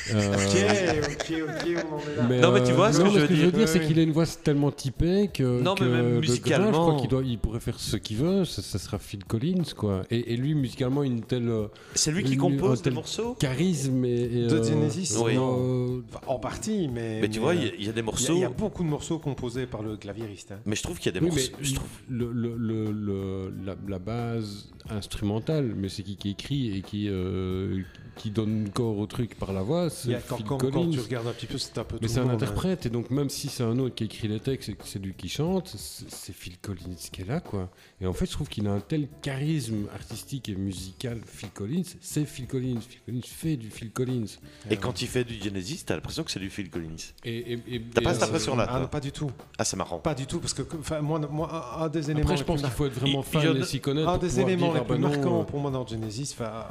[0.09, 2.27] Ok, Euh, ok, ok, on en est là.
[2.29, 3.51] mais, Non, mais tu vois ce que non, je mais veux ce que je veux
[3.51, 3.59] dire.
[3.59, 5.61] dire, c'est qu'il a une voix tellement typée que.
[5.61, 6.67] Non, mais même le musicalement.
[6.67, 8.43] je crois qu'il doit, il pourrait faire ce qu'il veut.
[8.43, 10.03] Ça, ça sera Phil Collins, quoi.
[10.11, 13.35] Et, et lui, musicalement, une telle euh, C'est lui qui Une- compose des morceaux.
[13.39, 14.23] charisme et.
[14.23, 15.37] et, De euh, Genesis, Oui.
[15.37, 17.21] euh, en partie, mais.
[17.21, 18.33] Mais tu vois, il y a- il y, a des morceaux.
[18.35, 20.51] il y, a beaucoup de morceaux composés par le claviériste.
[20.51, 20.59] hein.
[20.65, 21.57] Mais je trouve qu'il y a des oui, mais morceaux.
[21.61, 26.77] je trouve- le, le- le- le- la, la base instrumentale, mais c'est qui qui écrit
[26.77, 27.79] et qui, euh,
[28.15, 30.57] qui donne corps au truc par la voix, Il c'est y a- quand, Phil quand-
[30.57, 30.91] quand Collins.
[30.91, 32.35] tu regardes un petit peu, c'est un peu Mais c'est un monde, hein.
[32.35, 34.99] interprète, et donc même si c'est un autre qui écrit les textes et que c'est
[34.99, 37.69] lui qui chante, c'est Phil Collins qui est là, quoi.
[38.01, 41.83] Et en fait, je trouve qu'il a un tel charisme artistique et musical, Phil Collins,
[42.01, 42.79] c'est Phil Collins.
[42.87, 44.25] Phil Collins fait du Phil Collins.
[44.69, 46.95] Et quand il fait du Genesis, t'as l'impression que c'est du Phil Collins.
[47.23, 49.31] Et, et- et- T'as pas euh, cette impression-là, Ah, toi pas du tout.
[49.57, 49.99] Ah, c'est marrant.
[49.99, 50.63] Pas du tout, parce que
[51.01, 52.21] moi, moi, un, des éléments.
[52.27, 54.09] Après, je pense qu'il faut être vraiment fan et s'y connaître.
[54.09, 56.65] Un des éléments les ah plus non, marquants euh, pour moi dans Genesis, enfin,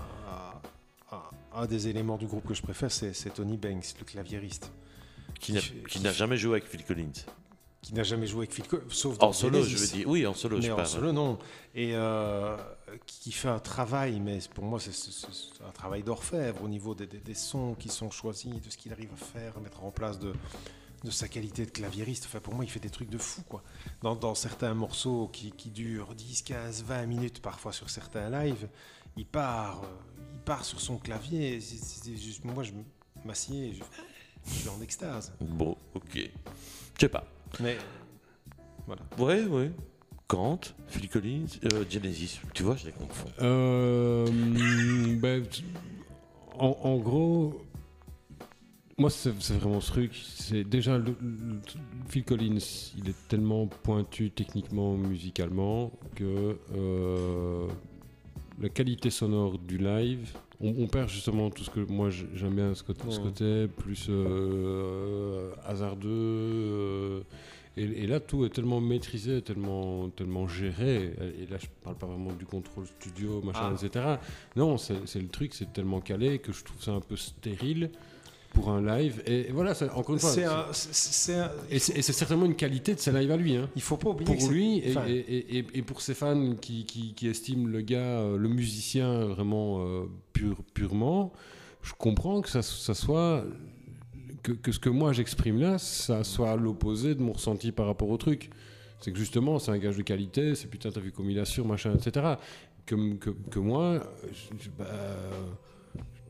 [1.55, 4.71] un, des éléments du groupe que je préfère, c'est Tony Banks, le claviériste,
[5.41, 7.13] Qui n'a- qui n'a jamais joué avec Phil Collins.
[7.83, 10.09] qui n'a jamais joué avec Phil Collins, sauf dans En solo, je veux dire.
[10.09, 10.89] Oui, en solo, mais je en parle.
[10.89, 11.37] solo, non.
[11.75, 12.57] Et euh,
[13.07, 14.93] qui fait un travail, mais pour moi, c'est
[15.67, 18.93] un travail d'orfèvre au niveau des, des- des sons qui sont choisis, de ce qu'il
[18.93, 20.33] arrive à faire, à mettre en place de,
[21.03, 22.27] de sa qualité de claviériste.
[22.27, 23.65] Enfin, pour moi, il fait des trucs de fou, quoi.
[24.03, 28.69] Dans, dans certains morceaux qui, qui durent 10, 15, 20 minutes, parfois sur certains lives,
[29.17, 29.87] il part, euh,
[30.45, 31.61] part sur son clavier.
[31.61, 32.73] C'est juste, moi, je
[33.25, 33.83] m'assieds, je,
[34.47, 35.33] je suis en extase.
[35.41, 36.15] Bon, ok.
[36.15, 37.25] Je sais pas.
[37.61, 37.77] Mais
[38.87, 39.03] voilà.
[39.19, 39.71] Ouais, ouais.
[40.29, 42.41] Kant, Phil Collins, euh, Genesis.
[42.55, 43.29] Tu vois, je les confonds.
[43.43, 44.27] Euh,
[45.21, 45.45] ben,
[46.59, 47.63] en, en gros,
[48.97, 50.15] moi, c'est c'est vraiment ce truc.
[50.37, 51.61] C'est déjà le, le-
[52.09, 52.59] Phil Collins,
[52.97, 57.69] il est tellement pointu techniquement, musicalement, que euh,
[58.63, 62.75] la qualité sonore du live, on, on perd justement tout ce que moi j'aime bien
[62.75, 66.09] ce côté, ce côté plus euh, hasardeux.
[66.11, 67.21] euh,
[67.77, 71.15] et, et là, tout est tellement maîtrisé, tellement, tellement géré.
[71.41, 73.85] Et là, je parle pas vraiment du contrôle studio, machin, Ah.
[73.87, 74.05] etc.
[74.57, 77.91] Non, c'est le truc, c'est tellement calé que je trouve ça un peu stérile
[78.53, 79.23] pour un live.
[79.27, 82.55] Et, voilà, encore une fois, C'est c'est- un- c'est- c'est un- et c'est certainement une
[82.57, 83.57] qualité de ses lives à lui.
[83.57, 83.69] Hein.
[83.77, 86.01] il faut pas oublier que Pour c'est- lui et, enfin, et- et- et- et pour
[86.01, 91.33] ses fans qui, qui- qui estiment le gars, euh, le musicien vraiment euh, pur, purement,
[91.83, 93.45] je comprends que ça, ça soit
[94.43, 97.87] que, que ce que moi j'exprime là, ça soit à l'opposé de mon ressenti par
[97.87, 98.51] rapport au truc.
[99.01, 101.67] C'est que justement, c'est un gage de qualité, c'est putain, t'as vu comme il assure,
[101.67, 102.35] machin, etc.
[102.87, 104.03] Que, que, que moi,
[104.61, 104.85] je- bah,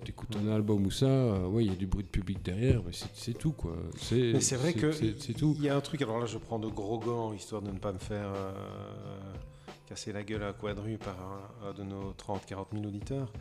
[0.05, 2.83] t'écoutes un album ou ça, euh, ouais, il y a du bruit de public derrière,
[2.85, 3.77] mais c'est- tout, quoi.
[4.13, 5.55] Mais c'est vrai que c'est c'est tout.
[5.59, 6.03] il y a un truc.
[6.03, 8.53] Alors là, je prends de gros gants histoire de ne pas me faire euh,
[9.87, 13.33] casser la gueule à Quadru par un, un de nos 30-40 000 auditeurs.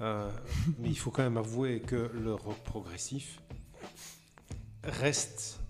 [0.00, 0.30] Euh,
[0.78, 3.40] mais il faut quand même avouer que le rock progressif
[4.84, 5.60] reste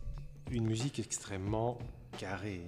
[0.50, 1.78] une musique extrêmement
[2.18, 2.64] carrée,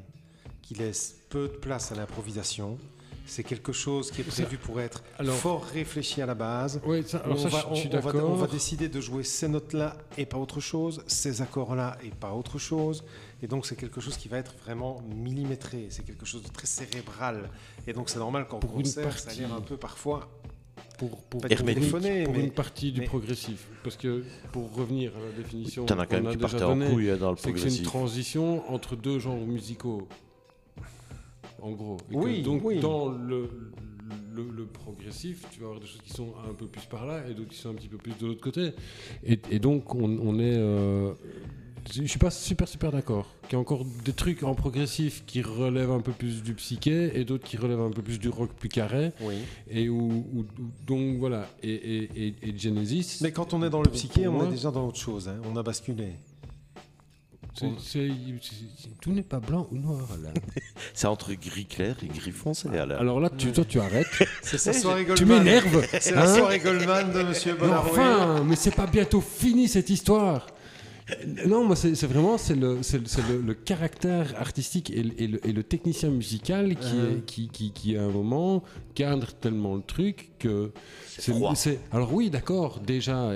[0.63, 2.79] qui laisse peu de place à l'improvisation.
[3.27, 6.81] C'est quelque chose qui est Ça- prévu pour être alors- fort réfléchi à la base.
[7.07, 8.31] Ça, alors on, ça, va, je- je suis on- on va- d'accord.
[8.31, 12.33] on va décider de jouer ces notes-là et pas autre chose, ces accords-là et pas
[12.33, 13.05] autre chose.
[13.43, 16.67] Et donc c'est quelque chose qui va être vraiment millimétré, c'est quelque chose de très
[16.67, 17.49] cérébral.
[17.87, 20.29] Et donc c'est normal qu'en concert, ça a partie- l'air un peu parfois...
[20.99, 23.69] pour, pour, pour pour mais- une partie du mais- progressif.
[23.83, 27.17] Parce que pour revenir à la définition qu'on même a qui déjà donnée, couille hein,
[27.17, 30.07] dans le c'est que c'est une transition entre deux genres musicaux.
[31.63, 31.97] En gros.
[32.11, 32.81] Et que Oui, donc oui.
[32.81, 33.49] dans le,
[34.33, 37.23] le, le progressif, tu vas avoir des choses qui sont un peu plus par là
[37.29, 38.73] et d'autres qui sont un petit peu plus de l'autre côté.
[39.25, 40.57] Et, et donc on, on est...
[40.57, 41.13] euh,
[41.93, 43.27] je suis pas super super d'accord.
[43.45, 47.19] Qu'il y a encore des trucs en progressif qui relèvent un peu plus du psyché
[47.19, 49.13] et d'autres qui relèvent un peu plus du rock plus carré.
[49.23, 49.35] Oui.
[49.69, 50.47] Et où, où- où-
[50.87, 51.49] donc voilà.
[51.63, 53.19] Et, et, et, et Genesis.
[53.23, 55.27] Mais quand on est dans le psyché, on moi, est déjà dans autre chose.
[55.29, 55.37] hein.
[55.51, 56.11] On a basculé.
[59.01, 60.31] Tout n'est pas blanc ou noir là.
[60.95, 62.69] C'est entre gris clair et gris foncé.
[62.69, 62.97] Alain.
[62.97, 64.07] Alors là, tu, toi, tu arrêtes.
[64.43, 65.87] C'est la soirée tu m'énerves.
[66.01, 67.91] C'est la hein soirée Goldman de Monsieur Mais Bonaroué.
[67.91, 70.47] enfin, mais c'est pas bientôt fini cette histoire.
[71.47, 75.27] Non, moi, c'est vraiment c'est le, c'est le- c'est le- caractère artistique et le, et
[75.27, 77.19] le- et le technicien musical qui, Uh-huh.
[77.19, 78.63] est, qui, qui, qui, à un moment,
[78.95, 80.73] cadre tellement le truc que.
[81.19, 81.33] C'est
[81.93, 83.33] Alors, oui, d'accord, déjà,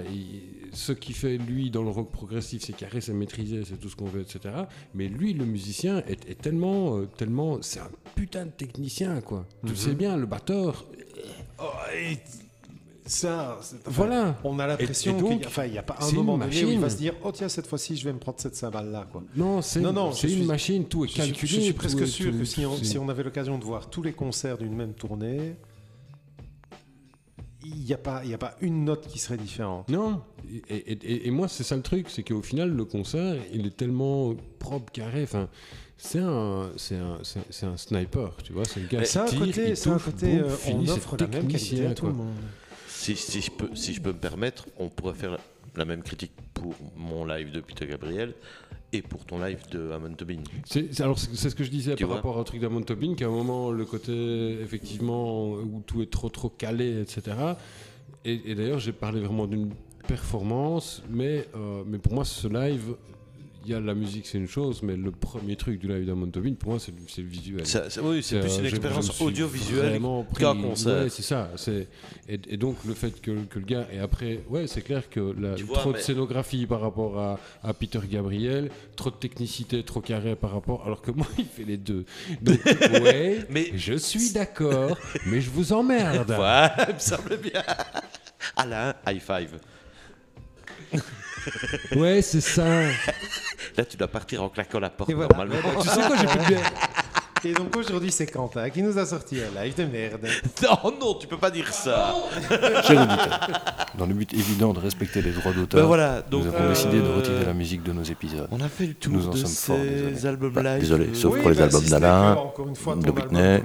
[0.72, 3.96] ce qui fait lui dans le rock progressif, c'est carré, c'est maîtrisé, c'est tout ce
[3.96, 4.54] qu'on veut, etc.
[4.94, 6.98] Mais lui, le musicien, est, est tellement.
[6.98, 9.46] euh, tellement c'est un putain de technicien, quoi.
[9.62, 9.76] Tu le Mhm.
[9.78, 10.86] sais bien, le batteur.
[11.58, 12.18] Oh, et
[13.06, 14.36] ça, Voilà.
[14.44, 16.80] On a l'impression qu'il n'y a, enfin, a pas un moment donné où il machine.
[16.80, 19.06] va se dire Oh, tiens, cette fois-ci, je vais me prendre cette cymbale-là.
[19.36, 21.52] Non, c'est Non, non, une suis- machine, tout est Je suis, calculé.
[21.52, 23.90] je suis presque est- sûr que si on, c'est- si on avait l'occasion de voir
[23.90, 25.54] tous les concerts d'une même tournée,
[27.66, 29.88] il n'y a, pas- y a pas une note qui serait différente.
[29.88, 30.20] Non,
[30.68, 34.34] et, et- moi c'est ça le truc, c'est qu'au final le concert il est tellement
[34.58, 35.48] propre, carré, enfin
[35.96, 37.18] c'est un, c'est un,
[37.50, 40.44] c'est un- sniper, tu vois, c'est le gars qui tire, côté, il touche, côté boum,
[40.50, 42.24] euh, on c'est offre la même qualité à tout le quoi.
[42.24, 42.34] monde.
[43.04, 45.36] Si, si je peux, si je peux me permettre, on pourrait faire
[45.76, 48.32] la même critique pour mon live de Peter Gabriel
[48.94, 50.38] et pour ton live de Amon Tobin.
[50.64, 53.26] C'est- alors c'est ce que je disais Tu par rapport au truc d'Amon Tobin, qu'à
[53.26, 57.36] un moment le côté effectivement où tout est trop trop calé, etc.
[58.24, 59.70] Et, et d'ailleurs j'ai parlé vraiment d'une
[60.08, 62.94] performance, mais, euh, mais pour moi ce live,
[63.64, 66.26] il y a la musique c'est une chose, mais le premier truc du live d'Amon
[66.28, 67.66] Tobin, pour moi c'est le- visuel.
[67.66, 70.00] Ça- oui, c'est Euh, plus une expérience audiovisuelle
[70.38, 71.02] qu'un concert.
[71.04, 71.50] Ouais, c'est ça.
[72.28, 75.34] Et, et donc le fait que, que le gars et après, ouais, c'est clair que
[75.38, 80.00] la, vois, trop de scénographie par rapport à, à Peter Gabriel, trop de technicité, trop
[80.00, 82.04] carré par rapport, alors que moi il fait les deux.
[82.42, 84.96] Donc ouais, Mais- je suis d'accord,
[85.26, 86.30] mais je vous emmerde.
[86.38, 87.62] Ouais, me semble bien.
[88.56, 89.58] Alain, high five.
[91.96, 92.64] Ouais, c'est ça.
[93.76, 95.28] Là, tu dois partir en claquant la porte voilà.
[95.28, 95.54] normalement.
[95.56, 96.72] Ouais, bah, tu sais quoi, j'ai plus de bière.
[97.46, 100.26] Et donc aujourd'hui, c'est Quentin qui nous a sorti un live de merde.
[100.62, 102.14] Non, non, tu peux pas dire ça.
[102.84, 103.40] Cher auditeur,
[103.98, 106.68] dans le but évident de respecter les droits d'auteur, Ben voilà, donc nous avons euh,
[106.70, 108.48] décidé de retirer la musique de nos épisodes.
[108.50, 110.26] On a fait le tour Nous en de sommes fort ces désolés.
[110.26, 110.80] albums Bah, live.
[110.80, 113.60] désolé, euh, sauf Oui, pour les bah, albums si d'Alain, de Whitney,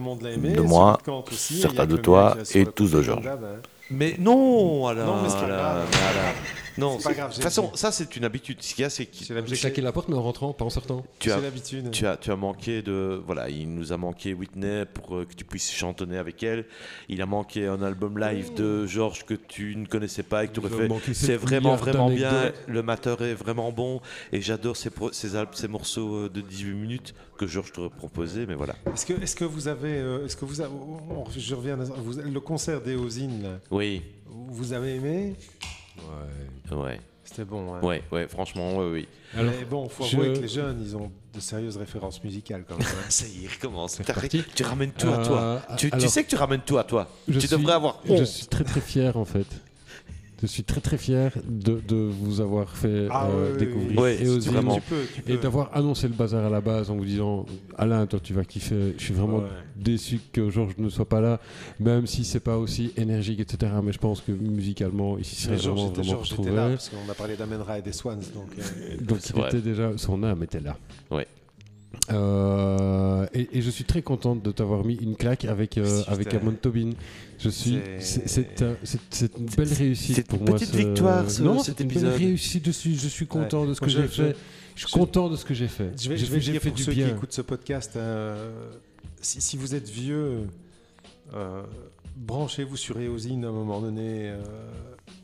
[0.56, 0.98] de moi,
[1.32, 3.30] certains de toi et tous de Georges.
[3.92, 5.06] Mais non, Alain.
[5.06, 5.30] Non, mais
[6.80, 8.62] Non, C'est pas grave, De toute façon, ça c'est une habitude.
[8.62, 10.66] Ce qu'il y a, c'est que C'est J'ai claqué la porte, mais en rentrant, pas
[10.66, 11.04] en sortant.
[11.20, 11.92] tu as, C'est l'habitude.
[11.92, 13.22] tu as, tu as manqué de.
[13.26, 16.66] Voilà, il nous a manqué Whitney pour euh, que tu puisses chantonner avec elle.
[17.10, 20.54] Il a manqué un album live de Georges que tu ne connaissais pas et que
[20.54, 21.14] tu aurais fait.
[21.14, 22.52] C'est vraiment, vraiment bien.
[22.68, 24.02] Le mateur est vraiment bon.
[24.32, 27.90] Et j'adore ces, pro- ces, al- ces morceaux euh, de 18 minutes que Georges t'aurait
[27.90, 28.46] proposé.
[28.46, 28.76] Mais voilà.
[28.94, 31.84] Est-ce que, est-ce que vous avez, euh, est-ce que vous, avez- on- je reviens, à-
[31.86, 35.36] vous- le concert d'Eosine, là, Oui, vous avez aimé?
[36.72, 36.78] Ouais.
[36.78, 37.74] ouais, C'était bon.
[37.76, 37.80] Hein.
[37.82, 39.08] ouais, ouais, franchement, ouais, oui.
[39.38, 42.64] Alors, Mais bon, faut je- avouer que les jeunes, ils ont de sérieuses références musicales
[42.68, 42.88] quand même.
[42.88, 43.06] hein.
[43.10, 44.00] Ça y est, il recommence.
[44.56, 45.42] Tu ramènes tout à toi.
[45.70, 47.08] Euh, Tu, sais que tu ramènes tout à toi.
[47.28, 48.26] je tu suis- devrais avoir Je honte.
[48.26, 49.46] suis très très fier en fait.
[50.42, 53.98] Je suis très très fier de, de vous avoir fait Ah euh, oui, découvrir oui.
[53.98, 54.76] Ouais, Eosine vraiment.
[54.76, 55.42] Tu peux, tu et peux.
[55.44, 57.46] d'avoir annoncé le bazar à la base en vous disant
[57.78, 58.94] Alain, toi tu vas kiffer.
[58.98, 59.50] Je suis vraiment Ouais.
[59.76, 61.40] déçu que Georges ne soit pas là,
[61.80, 63.72] même si c'est pas aussi énergique, etc.
[63.84, 66.52] Mais je pense que musicalement, il serait vraiment, était, vraiment retrouvé.
[66.52, 68.16] là, parce qu'on a parlé d'Amen Ra et des Swans.
[68.34, 69.50] Donc, euh, Donc il vrai.
[69.50, 70.78] était déjà, son âme était là.
[71.12, 71.28] Ouais.
[72.12, 76.34] Euh, et, et je suis très contente de t'avoir mis une claque avec, euh, avec.
[76.34, 76.92] Amon Tobin.
[77.40, 80.56] Je suis, C'est- c'est c'est un- c'est- c'est une belle réussite c'est pour une moi.
[80.56, 82.66] petite ce- victoire, ce- non, cet c'est une belle réussite.
[82.66, 83.68] Je suis, je suis content Ouais.
[83.70, 84.36] de ce que j'ai fait.
[84.76, 85.92] Je suis content de ce que j'ai fait.
[86.02, 87.08] Je vais, je vais dire fait pour du ceux bien.
[87.08, 88.52] qui écoutent ce podcast, euh,
[89.22, 90.48] si, si vous êtes vieux,
[91.34, 91.64] euh,
[92.16, 94.32] branchez-vous sur Eosine à un moment donné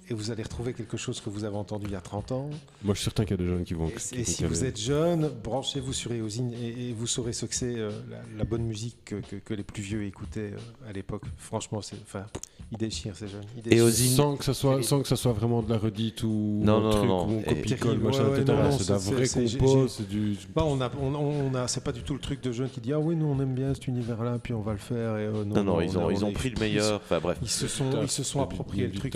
[0.10, 2.50] et vous allez retrouver quelque chose que vous avez entendu il y a 30 ans.
[2.84, 3.88] Moi, je suis certain qu'il y a des jeunes qui vont.
[3.88, 7.46] Et, qui et si vous êtes jeune, branchez-vous sur Eosine et, et vous saurez ce
[7.46, 10.90] que c'est euh, la, la bonne musique que, que- que les plus vieux écoutaient euh,
[10.90, 11.24] à l'époque.
[11.38, 12.26] Franchement, c'est, enfin,
[12.72, 13.44] ils déchirent ces jeunes.
[13.58, 13.86] Ils déchirent.
[13.88, 16.78] Eosine- sans que ça soit, sans que ça soit vraiment de la redite ou Non,
[16.78, 18.94] un non, truc non, où on et- copie-colle, Ouais, machin, ouais, non, non, c'est de
[18.94, 20.36] la c'est- vraie c'est- j'ai- compo, c'est du.
[20.56, 22.80] Bah, on a, on, on a, c'est pas du tout le truc de jeunes qui
[22.82, 25.18] dit ah oui nous on aime bien cet univers-là puis on va le faire.
[25.18, 27.02] Et, euh, Non, non, ils ont, ils on ont pris le meilleur.
[27.04, 27.38] Enfin bref.
[27.42, 29.16] Ils se sont, ils se sont appropriés le truc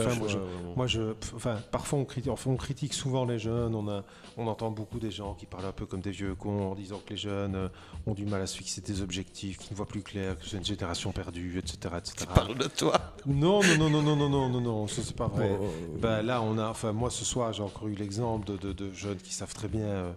[0.80, 3.76] moi, je, enfin, parfois on critique, enfin, on critique souvent les jeunes.
[3.76, 4.06] On, a,
[4.38, 7.02] on entend beaucoup des gens qui parlent un peu comme des vieux cons en disant
[7.06, 7.68] que les jeunes euh,
[8.08, 10.56] ont du mal à se fixer des objectifs, qu'ils ne voient plus clair, que c'est
[10.56, 12.14] une génération perdue, etc., etc.
[12.20, 12.94] Tu parles de toi
[13.26, 15.52] Non, non, non, non, non, non, non, non, c'est pas vrai.
[15.62, 15.68] Oh,
[16.00, 18.94] ben, là, on a, enfin, moi, ce soir, j'ai encore eu l'exemple de, de, de,
[18.94, 20.14] jeunes qui savent très bien, euh,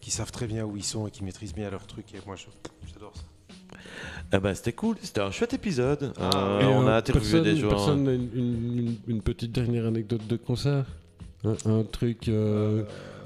[0.00, 2.14] qui savent très bien où ils sont et qui maîtrisent bien leur truc.
[2.14, 2.36] Et moi,
[2.86, 3.24] j'adore ça.
[4.32, 4.96] Eh ben, c'était cool.
[5.02, 6.12] C'était un chouette épisode.
[6.20, 7.68] Ah, Euh, Et, on euh, a interviewé personne, des gens.
[7.68, 10.84] Personne n'a une, une- une- une petite dernière anecdote de concert
[11.44, 12.28] un, un truc.
[12.28, 12.82] euh,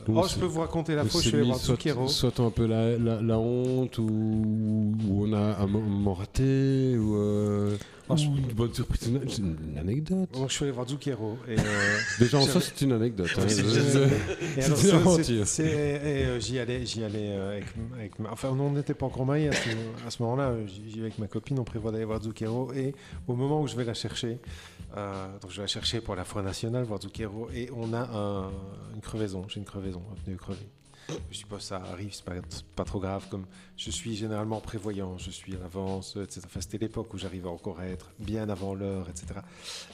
[0.09, 2.07] oh, je peux vous raconter la fois où je suis allé voir soit, Zucchero.
[2.09, 4.05] soit un peu la, la, la honte ou,
[5.09, 7.77] ou on a un moment raté ou, euh,
[8.09, 9.01] Oh, je- une bonne surprise.
[9.03, 10.29] C'est une, une anecdote.
[10.33, 11.39] Donc, je suis allé voir Zucchero.
[11.49, 11.63] Et, euh,
[12.19, 13.29] Déjà, en ça, j'avais- c'est une anecdote.
[13.39, 13.47] hein.
[15.47, 17.65] C'est- euh, j'y allais, j'y allais euh, avec,
[17.95, 20.49] avec ma- enfin on n'était pas encore mariés à ce, moment-là.
[20.51, 22.95] euh, J'y j'y vais avec ma copine, on prévoit d'aller voir Zucchero et
[23.27, 24.39] au moment où je vais la chercher,
[24.97, 28.03] euh, donc je vais la chercher pour la Foire nationale voir Zucchero et on a
[28.03, 28.51] un-
[28.95, 29.45] une crevaison.
[29.49, 30.67] J'ai une crevaison, un pneu crevé.
[31.31, 32.35] Je dis pas ça arrive, c'est pas,
[32.77, 33.27] pas trop grave.
[33.31, 36.43] Comme je suis généralement prévoyant, je suis à l'avance, etc.
[36.47, 39.41] Enfin, c'était l'époque où j'arrivais encore à être bien avant l'heure, etc.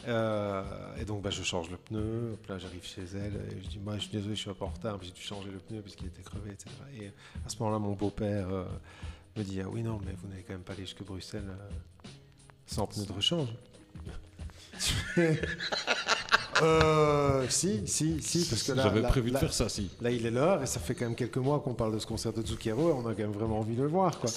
[0.08, 0.62] Euh,
[1.00, 2.36] et donc, bah, je change le pneu.
[2.48, 4.64] Là, j'arrive chez elle et je dis, moi, je suis désolé, je suis un peu
[4.64, 6.70] en retard, j'ai dû changer le pneu puisqu'il était crevé, etc.
[7.00, 7.08] Et
[7.44, 8.64] à ce moment-là, mon beau-père euh,
[9.36, 12.08] me dit, ah oui, non, mais vous n'allez quand même pas aller jusque Bruxelles euh,
[12.66, 13.48] sans pneu de rechange.
[16.62, 19.90] euh, si, si, si, parce que là, J'avais là- prévu de faire ça, si.
[20.00, 22.06] Là, il est l'heure et ça fait quand même quelques mois qu'on parle de ce
[22.06, 24.18] concert de Zucchero et on a quand même vraiment envie de le voir.
[24.18, 24.28] Quoi.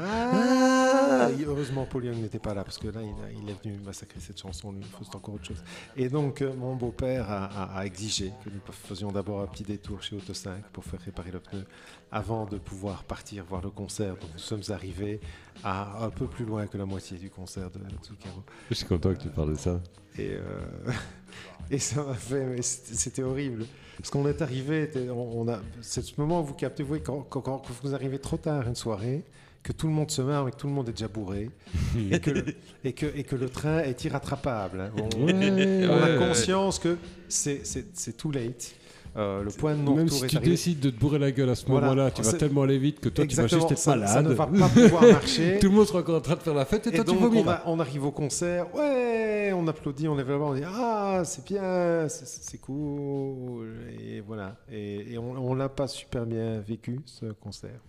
[0.00, 3.78] Ah, heureusement, Paul Young n'était pas là parce que là, il, a- il est venu
[3.84, 4.72] massacrer cette chanson.
[4.72, 5.62] Lui, il faut encore autre chose.
[5.96, 9.64] Et donc, euh, mon beau-père a, a- a exigé que nous faisions d'abord un petit
[9.64, 11.64] détour chez Auto 5 pour faire réparer le pneu
[12.10, 14.14] avant de pouvoir partir voir le concert.
[14.16, 15.20] Donc, nous sommes arrivés
[15.64, 18.42] à un peu plus loin que la moitié du concert de Zucchero.
[18.70, 19.80] Je suis content que tu parles de ça.
[20.18, 20.90] Et, euh,
[21.70, 23.64] et ça m'a fait, c'était horrible.
[23.98, 27.26] Parce qu'on est arrivé, on, a, c'est ce moment où vous captez, vous voyez, quand,
[27.28, 29.24] quand- quand vous arrivez trop tard une soirée,
[29.62, 31.50] que tout le monde se marre, mais que tout le monde est déjà bourré,
[32.12, 32.44] et, que le,
[32.84, 34.80] et, que, et que le train est irrattrapable.
[34.80, 34.90] hein.
[34.96, 36.96] On, Ouais, on a ouais, conscience que
[37.28, 38.74] c'est c'est- c'est too late.
[39.16, 40.50] Euh, le point de Même non-retour si tu arrivé.
[40.52, 41.88] décides de te bourrer la gueule à ce Voilà.
[41.88, 44.08] moment-là, tu vas tellement aller vite que toi, tu vas juste être ça, malade.
[44.08, 45.58] ça ne va pas pouvoir marcher.
[45.60, 47.10] Tout le monde sera encore en train de faire la fête et, Et toi, tu
[47.12, 47.40] donc, vomis.
[47.44, 49.17] on, a- on arrive au concert, ouais,
[49.52, 54.56] on applaudit, on lève la main, on dit ah, c'est bien, c'est- cool, et voilà.
[54.70, 57.80] Et, et on, on l'a pas super bien vécu ce concert.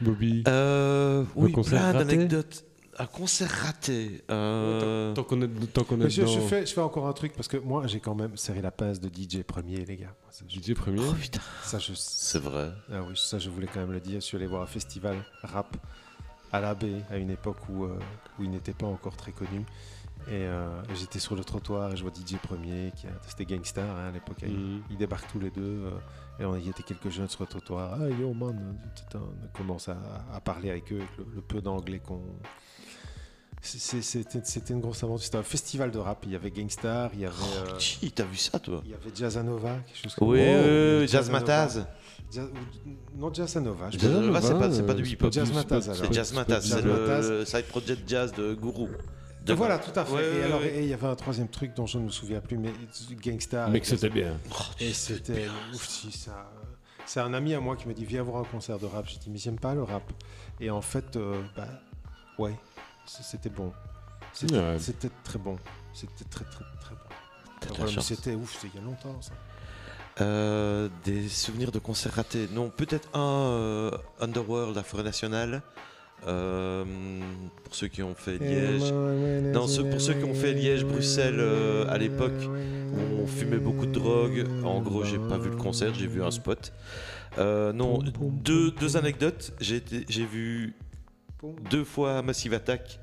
[0.00, 2.64] Bobby, Euh, oui, concert plein raté d'anecdotes.
[3.00, 4.22] Un concert raté.
[4.30, 7.32] Euh, tant qu'on est, tant qu'on est je, je fais, je fais encore un truc
[7.34, 10.06] parce que moi j'ai quand même serré la pince de DJ premier, les gars.
[10.22, 11.00] Moi, ça, je, DJ premier.
[11.08, 12.72] Oh putain, ça, je, c'est vrai.
[12.92, 14.20] ah oui, ça, je voulais quand même le dire.
[14.20, 15.76] Je suis allé voir un festival rap
[16.50, 17.98] à la baie à une époque où, euh,
[18.38, 19.64] où il n'était pas encore très connu.
[20.26, 23.88] Et euh, j'étais sur le trottoir et je vois DJ Premier, qui a- c'était Gangstar
[23.96, 24.36] hein, à l'époque.
[24.42, 24.82] Ils, Mhm.
[24.90, 25.62] ils débarquent tous les deux.
[25.86, 25.90] euh,
[26.40, 27.96] et on y était quelques jeunes sur le trottoir.
[28.00, 28.76] Ah yo man,
[29.14, 29.96] on commence à,
[30.32, 32.20] à parler avec eux, avec le, le peu d'anglais qu'on.
[33.60, 35.24] C'est- C'était c'était une grosse aventure.
[35.24, 36.18] C'était un festival de rap.
[36.26, 37.70] Il y avait Gangstar, il y avait, Oh,
[38.04, 38.82] euh, t'as vu ça, toi?
[38.84, 41.28] il y avait Jazzanova, quelque chose comme Oui, Oh, oui, oui, Jazz.
[41.30, 41.84] Mataz.
[42.30, 42.50] Jazz-
[43.16, 43.90] non, Jazzanova.
[43.90, 44.22] je Jazz pense.
[44.22, 45.32] Nova, c'est pas- c'est pas du hip-hop.
[45.32, 46.12] c'est Jazz Mataz, c'est alors.
[46.12, 46.70] Jazz Mataz,
[47.30, 48.88] le side project jazz de Guru.
[49.54, 50.12] Voilà, tout à fait.
[50.12, 50.74] Ouais, et ouais, alors, ouais.
[50.76, 52.72] et il y avait un troisième truc dont je ne me souviens plus, mais
[53.20, 53.70] Gangstar.
[53.70, 54.36] Mais que c'était bien.
[54.80, 56.50] Et c'était ouf, si, ça.
[57.06, 59.06] C'est un ami à moi qui m'a dit viens voir un concert de rap.
[59.08, 60.02] J'ai dit mais j'aime pas le rap.
[60.60, 61.68] Et en fait, euh, bah
[62.38, 62.54] ouais,
[63.06, 63.72] c'était bon.
[64.34, 65.58] C'était très bon.
[65.94, 67.74] C'était très très très bon.
[67.76, 69.32] Voilà, c'était ouf, c'était il y a longtemps ça.
[70.20, 72.48] Euh, des souvenirs de concerts ratés.
[72.52, 75.62] Non, peut-être un euh, Underworld à Forêt Nationale.
[76.26, 76.84] Euh,
[77.64, 78.92] pour ceux qui ont fait Liège.
[79.52, 82.32] Non, ceux- pour ceux qui ont fait Liège-Bruxelles, euh, à l'époque,
[82.92, 84.44] où on fumait beaucoup de drogue.
[84.64, 86.72] En gros, j'ai pas vu le concert, j'ai vu un spot.
[87.38, 89.52] Euh, non, deux, deux anecdotes.
[89.60, 89.80] J'ai
[90.24, 90.74] vu
[91.70, 92.98] deux fois Massive Attack.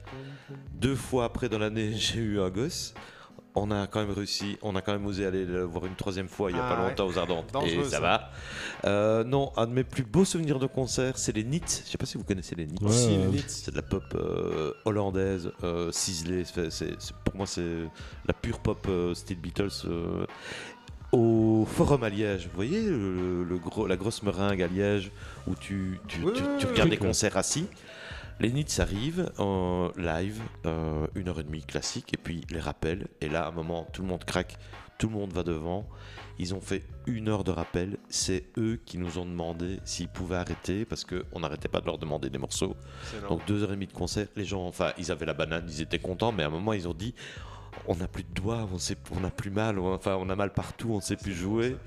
[0.73, 2.93] Deux fois après dans l'année, j'ai eu un gosse.
[3.57, 6.27] On a quand même réussi, on a quand même osé aller le voir une troisième
[6.27, 6.89] fois il y a Ah pas ouais.
[6.89, 7.51] longtemps aux Ardentes.
[7.53, 7.99] Dangereux, et ça, ça.
[8.01, 8.29] va.
[8.83, 11.61] Euh, non, un de mes plus beaux souvenirs de concert, c'est les Nits.
[11.85, 12.77] Je sais pas si vous connaissez les Nits.
[12.81, 13.43] Ouais, Si, Nits.
[13.47, 16.43] C'est de la pop euh, hollandaise, euh, ciselée.
[17.23, 17.85] Pour moi, c'est
[18.27, 19.69] la pure pop euh, style Beatles.
[19.85, 20.25] euh,
[21.11, 25.11] au Forum à Liège, vous voyez le, le gros, la grosse meringue à Liège
[25.47, 26.97] où tu, tu, Oui, tu- oui, tu oui, regardes oui.
[26.97, 27.67] des concerts assis.
[28.39, 33.07] Les Nits arrivent en live, euh, une heure et demie classique, et puis les rappels.
[33.21, 34.57] Et là, à un moment, tout le monde craque,
[34.97, 35.87] tout le monde va devant.
[36.37, 37.97] Ils ont fait une heure de rappel.
[38.09, 41.97] C'est eux qui nous ont demandé s'ils pouvaient arrêter parce qu'on n'arrêtait pas de leur
[41.97, 42.75] demander des morceaux.
[43.29, 45.81] Donc deux heures et demie de concert, les gens, enfin, ils avaient la banane, ils
[45.81, 47.15] étaient contents, mais à un moment, ils ont dit,
[47.87, 50.35] on n'a plus de doigts, on sait, on a plus mal, on- enfin, on a
[50.35, 51.77] mal partout, on ne sait plus jouer.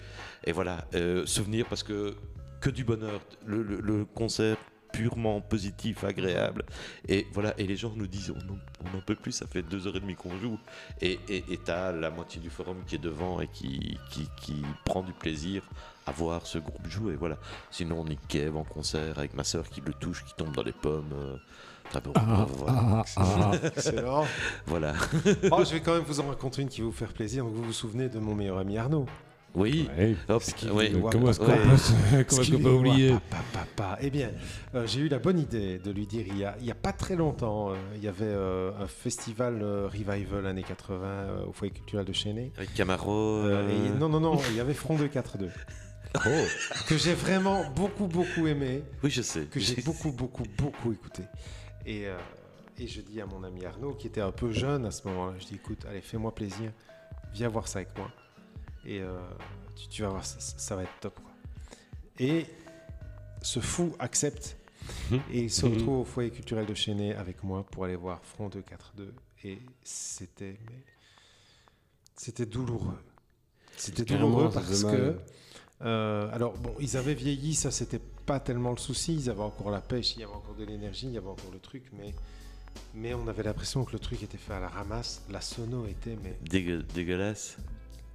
[0.45, 2.17] Et voilà, euh, souvenir parce que
[2.61, 4.57] que du bonheur, le, le- le concert
[4.93, 6.65] purement positif, agréable.
[7.09, 9.63] Et voilà, et les gens nous disent, on n'en- on n'en peut plus, ça fait
[9.63, 10.59] deux heures et demie qu'on joue.
[11.01, 14.63] Et et- et t'as la moitié du forum qui est devant et qui, qui, qui
[14.85, 15.63] prend du plaisir
[16.07, 17.15] à voir ce groupe jouer.
[17.17, 17.37] Voilà.
[17.71, 20.73] Sinon, Nick Cave en concert avec ma soeur qui le touche, qui tombe dans les
[20.73, 21.13] pommes.
[21.13, 21.37] euh.
[21.95, 22.01] Ah,
[22.59, 22.77] voilà.
[22.77, 23.51] ah, ah.
[23.65, 24.27] Excellent.
[24.67, 24.93] Voilà.
[25.51, 27.45] Oh, je vais quand même vous en raconter une qui va vous faire plaisir.
[27.45, 29.07] Donc, vous vous souvenez de mon meilleur ami Arnaud?
[29.55, 29.89] Oui.
[29.97, 30.15] Ouais.
[30.29, 30.39] Oh,
[30.99, 31.57] voir- Comment est-ce qu'on Ouais.
[31.57, 33.99] peut, comment est-ce qu'on peut oublier voir, pa, pa, pa.
[34.01, 34.31] Eh bien,
[34.75, 36.75] euh, j'ai eu la bonne idée de lui dire il y a, il y a
[36.75, 41.47] pas très longtemps, euh, il y avait euh, un festival euh, revival années 80 euh,
[41.47, 42.53] au foyer culturel de Chénet.
[42.57, 43.11] Avec Camaro.
[43.13, 45.51] Euh, euh, et- non, non, non, il y avait Front 242.
[46.89, 49.43] que j'ai vraiment beaucoup, beaucoup aimé, Oui, je sais.
[49.45, 51.23] que j'ai beaucoup, beaucoup, beaucoup écouté.
[51.85, 52.17] Et, euh,
[52.79, 55.35] et je dis à mon ami Arnaud, qui était un peu jeune à ce moment-là,
[55.39, 56.71] je dis écoute, allez, fais-moi plaisir,
[57.35, 58.11] viens voir ça avec moi.
[58.89, 59.19] Et euh,
[59.77, 61.15] tu, tu vas voir, ça, ça va être top.
[61.21, 61.31] Quoi.
[62.19, 62.47] Et
[63.43, 64.57] ce fou accepte
[65.31, 68.49] et il se retrouve au foyer culturel de Chénet avec moi pour aller voir Front
[68.49, 69.13] 242.
[69.45, 70.57] Et c'était
[72.17, 72.99] c'était douloureux.
[73.77, 75.19] C'était douloureux parce que
[75.83, 79.15] euh, alors bon, ils avaient vieilli, ça c'était pas tellement le souci.
[79.15, 81.53] Ils avaient encore la pêche, il y avait encore de l'énergie, il y avait encore
[81.53, 82.15] le truc, mais
[82.95, 85.23] mais on avait l'impression que le truc était fait à la ramasse.
[85.31, 87.59] La sono était mais Dégue- dégueulasse.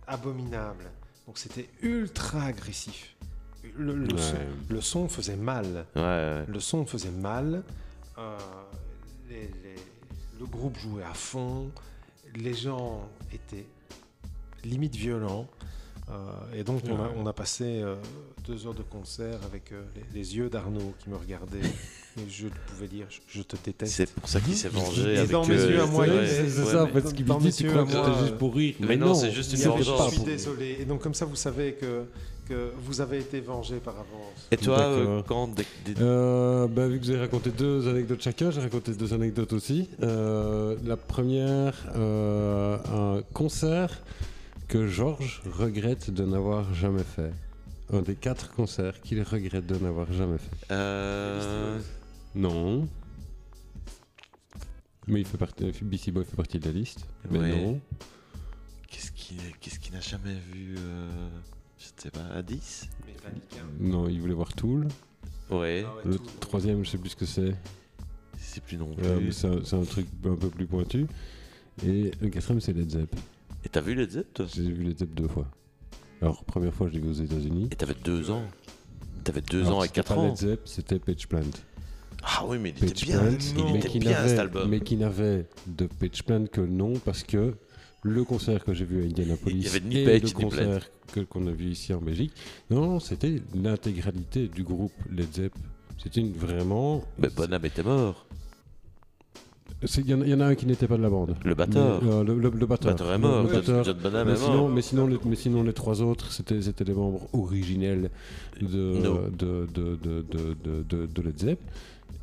[0.08, 0.86] Abominable.
[1.28, 3.16] Donc c'était ultra agressif.
[3.78, 4.22] Le, le Ouais.
[4.22, 4.36] son,
[4.70, 5.86] le son faisait mal.
[5.96, 6.46] Ouais.
[6.48, 7.64] Le son faisait mal.
[8.18, 8.38] Euh,
[9.30, 11.72] les- les- le groupe jouait à fond.
[12.36, 13.66] Les gens étaient
[14.64, 15.48] limite violents.
[16.10, 17.14] Euh, et donc on, a, Ouais.
[17.16, 17.96] on a passé euh,
[18.46, 21.62] deux heures de concert avec les, les yeux d'Arnaud qui me regardaient.
[22.18, 23.94] et je pouvais dire, je, te déteste.
[23.94, 26.48] C'est pour ça qu'il s'est vengé Et avec dans mes euh, yeux à moi, C'est
[26.50, 28.20] ça, en mais- fait, ce qu'il me dit, mes tu yeux crois à que c'était
[28.26, 28.76] juste pour rire.
[28.80, 30.10] mais non, c'est juste une vengeance.
[30.12, 30.78] Je suis désolé.
[30.80, 32.04] Et donc comme ça, vous savez que,
[32.48, 34.48] que vous avez été vengé par avance.
[34.52, 38.52] Et toi, euh, quand des- des- Euh, bah, vu que j'ai raconté deux anecdotes chacun,
[38.52, 39.90] j'ai raconté deux anecdotes aussi.
[40.02, 42.78] Euh, la première, euh,
[43.18, 44.02] un concert
[44.68, 47.32] que Georges regrette de n'avoir jamais fait.
[47.92, 50.74] Un des quatre concerts qu'il regrette de n'avoir jamais fait.
[52.36, 52.88] Euh, Non.
[55.08, 57.06] Mais il fait partie, BC Boy fait partie de la liste.
[57.30, 57.62] Mais Ouais.
[57.62, 57.82] non.
[58.90, 61.30] qu'est-ce qu'il qu'est-ce qu'il n'a jamais vu euh,
[61.78, 62.88] Je sais pas, à 10
[63.80, 64.88] Non, il voulait voir Tool.
[65.50, 67.50] Ouais, Ah ouais, Le troisième, je sais plus ce que c'est.
[67.52, 69.34] je sais plus non Euh, mais plus.
[69.34, 71.06] c'est un, c'est un truc un peu plus pointu.
[71.86, 73.14] Et le quatrième, c'est Led Zepp.
[73.66, 74.46] Et t'as vu les Zepp, toi?
[74.54, 75.48] J'ai vu Led Zepp deux fois.
[76.22, 77.68] Alors, première fois, je l'ai vu aux États-Unis.
[77.72, 78.46] Et t'avais deux ans
[79.26, 81.42] T'avais deux Alors, ans et c'était quatre pas ans Led Zepp, c'était Pitch Plant.
[82.26, 84.70] Ah oui, mais il était bien, Plant, il mais était qui bien n'avait- cet album.
[84.70, 87.54] Mais qui n'avait de Pitch Plant que le nom parce que
[88.02, 90.34] le concert que j'ai vu à Indianapolis Il y avait ni et Page le ni
[90.34, 90.90] concert
[91.30, 92.32] qu'on a vu ici en Belgique,
[92.72, 95.54] non, c'était l'intégralité du groupe Led Zepp.
[96.02, 97.04] C'était vraiment.
[97.20, 98.26] Mais Bonham était mort.
[99.98, 101.36] Il y, en a- il y en a un qui n'était pas de la bande.
[101.44, 102.02] Le batteur.
[102.02, 102.92] Mais, euh, le, le- le batteur.
[102.92, 103.84] Le batteur est mort, batteur.
[103.84, 104.70] John Bonham mais, est sinon, mort.
[104.70, 108.10] mais, sinon, les, mais sinon, les trois autres, c'était les membres originels
[108.62, 109.20] de, No.
[109.30, 111.60] de Led Zepp.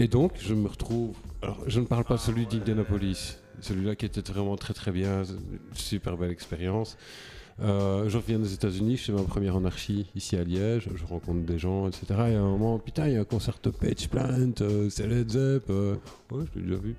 [0.01, 1.15] Et donc, je me retrouve.
[1.43, 5.25] Alors, je ne parle pas de celui d'Indianapolis, celui-là qui était vraiment très très bien,
[5.75, 6.97] super belle expérience.
[7.63, 11.41] Euh, je reviens des États-Unis, je fais ma première anarchie ici à Liège, je rencontre
[11.41, 12.05] des gens, etc.
[12.11, 15.07] Et à un moment, putain, il y a un concert de Page Plant, euh, c'est
[15.07, 15.97] Led Zepp, euh,
[16.31, 16.95] ouais, je l'ai déjà vu.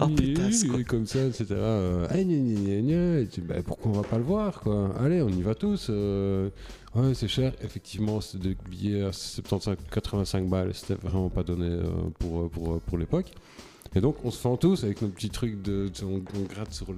[0.00, 0.50] Oh, putain,
[0.86, 1.46] comme ça, etc.
[1.52, 3.20] Euh, ah, gna, gna, gna.
[3.20, 4.94] Et tu bah, pourquoi on va pas le voir, quoi?
[5.00, 5.86] Allez, on y va tous.
[5.90, 6.50] euh.
[6.94, 7.52] Ouais, c'est cher.
[7.62, 10.72] Effectivement, c'est des billets à 75-85 balles.
[10.72, 11.84] C'était vraiment pas donné euh,
[12.18, 13.32] pour, euh, pour, euh, pour l'époque.
[13.96, 15.90] Et donc, on se fend tous avec nos petits trucs de.
[16.02, 16.88] on, on gratte sur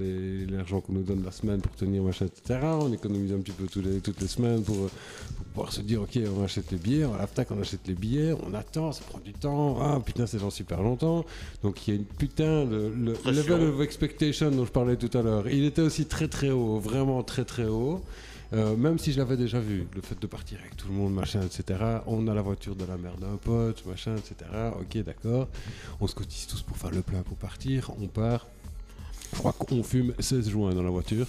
[0.51, 2.59] l'argent qu'on nous donne la semaine pour tenir, machin, etc.
[2.65, 6.03] On économise un petit peu tous les, toutes les semaines pour, pour pouvoir se dire,
[6.03, 7.05] ok, on achète les billets.
[7.05, 8.35] Voilà, tac, on achète les billets.
[8.45, 9.79] On attend, ça prend du temps.
[9.81, 11.25] Ah, putain, c'est dans super longtemps.
[11.63, 12.93] Donc, il y a une putain de.
[12.93, 16.51] Le level of expectation dont je parlais tout à l'heure, il était aussi très très
[16.51, 18.03] haut, vraiment très très haut.
[18.55, 21.13] Euh, même si je l'avais déjà vu, le fait de partir avec tout le monde,
[21.15, 21.81] machin, etc.
[22.07, 24.51] On a la voiture de la mère d'un pote, machin, etc.
[24.81, 25.49] Ok, d'accord.
[26.01, 27.91] On se cotise tous pour faire le plein pour partir.
[28.01, 28.47] On part.
[29.69, 31.27] Qu'on fume 16 joints dans la voiture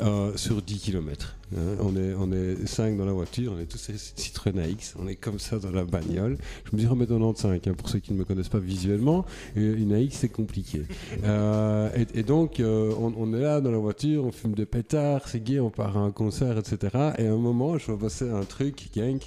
[0.00, 1.36] euh, sur 10 km.
[1.80, 5.16] on, est, on est 5 dans la voiture, on est tous Citroën AX, on est
[5.16, 6.38] comme ça dans la bagnole.
[6.64, 9.24] Je me dis remettre 95 hein, pour ceux qui ne me connaissent pas visuellement.
[9.56, 10.82] Et une AX c'est compliqué.
[11.24, 14.66] Euh, et, et donc euh, on, on est là dans la voiture, on fume des
[14.66, 16.78] pétards, c'est gay, on part à un concert, etc.
[17.18, 19.18] Et à un moment je vois passer un truc, gang.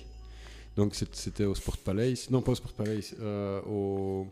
[0.76, 4.28] Donc c'était au Sport Palace, non pas au Sport Palace, euh, au...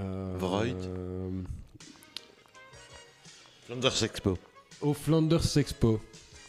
[0.00, 0.76] euh, Vroid.
[3.66, 4.38] Flanders Expo.
[4.82, 6.00] au Flanders Expo.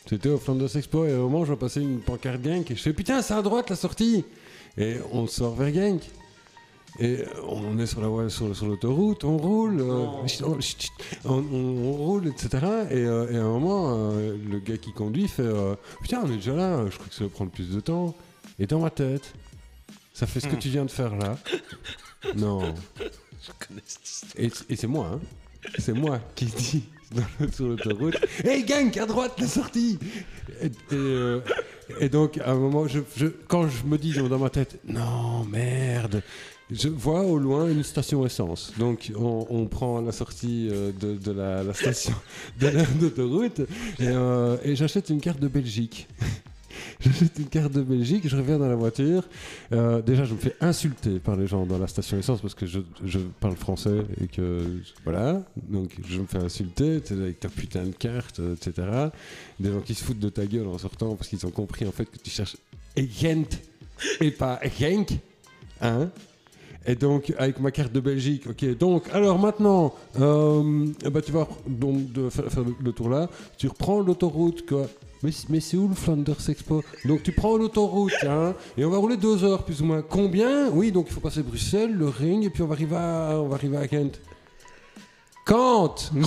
[0.07, 2.81] C'était au Flanders Expo et au moment je vois passer une pancarte Genk et je
[2.81, 4.23] fais putain c'est à droite la sortie
[4.77, 6.01] et on sort vers Genk
[6.99, 10.05] et on est sur la voie sur, sur l'autoroute on roule euh,
[10.45, 10.57] on,
[11.25, 12.57] on- on roule etc
[12.89, 16.31] et, euh, et à un moment euh, le gars qui conduit fait euh, putain on
[16.31, 18.15] est déjà là je crois que ça va prendre plus de temps
[18.59, 19.33] et dans ma tête
[20.13, 21.37] ça fait ce que tu viens de faire là
[22.35, 22.73] non
[23.45, 24.31] Je connais cette histoire.
[24.37, 25.19] et, et c'est moi, hein.
[25.79, 26.83] C'est moi qui dis
[27.53, 29.97] sur l'autoroute Hey gang, à droite la sortie
[30.61, 31.41] et, euh,
[32.11, 32.85] donc à un moment,
[33.47, 36.21] quand je me dis dans ma tête Non, merde
[36.69, 38.73] je vois au loin une station essence.
[38.77, 42.13] Donc on, prend la sortie euh, de, la, station
[42.59, 42.67] de
[43.99, 46.07] et, euh, et j'achète une carte de Belgique.
[46.99, 49.23] J'achète une carte de Belgique, je reviens dans la voiture.
[49.71, 52.65] Euh, déjà, je me fais insulter par les gens dans la station essence parce que
[52.65, 52.79] je,
[53.39, 54.81] parle français et que.
[55.03, 55.43] Voilà.
[55.69, 58.87] Donc, je me fais insulter avec ta putain de carte, etc.
[59.59, 61.91] Des gens qui se foutent de ta gueule en sortant parce qu'ils ont compris en
[61.91, 62.57] fait que tu cherches
[62.95, 63.45] Gent
[64.21, 65.11] et pas Genk.
[65.81, 66.09] Hein
[66.89, 68.77] et donc, avec ma carte de Belgique, ok.
[68.77, 73.29] Donc, alors maintenant, euh, ben, tu vas donc faire, faire le, tour là.
[73.57, 74.63] Tu reprends l'autoroute.
[75.23, 76.83] Mais, mais c'est où le Flanders Expo?
[77.05, 80.01] Donc, tu prends l'autoroute, hein, et on va rouler deux heures plus ou moins.
[80.01, 80.69] Combien?
[80.69, 83.47] Oui, donc il faut passer Bruxelles, le Ring, et puis on va arriver à, on
[83.47, 84.19] va arriver à Kent.
[85.45, 85.95] Kant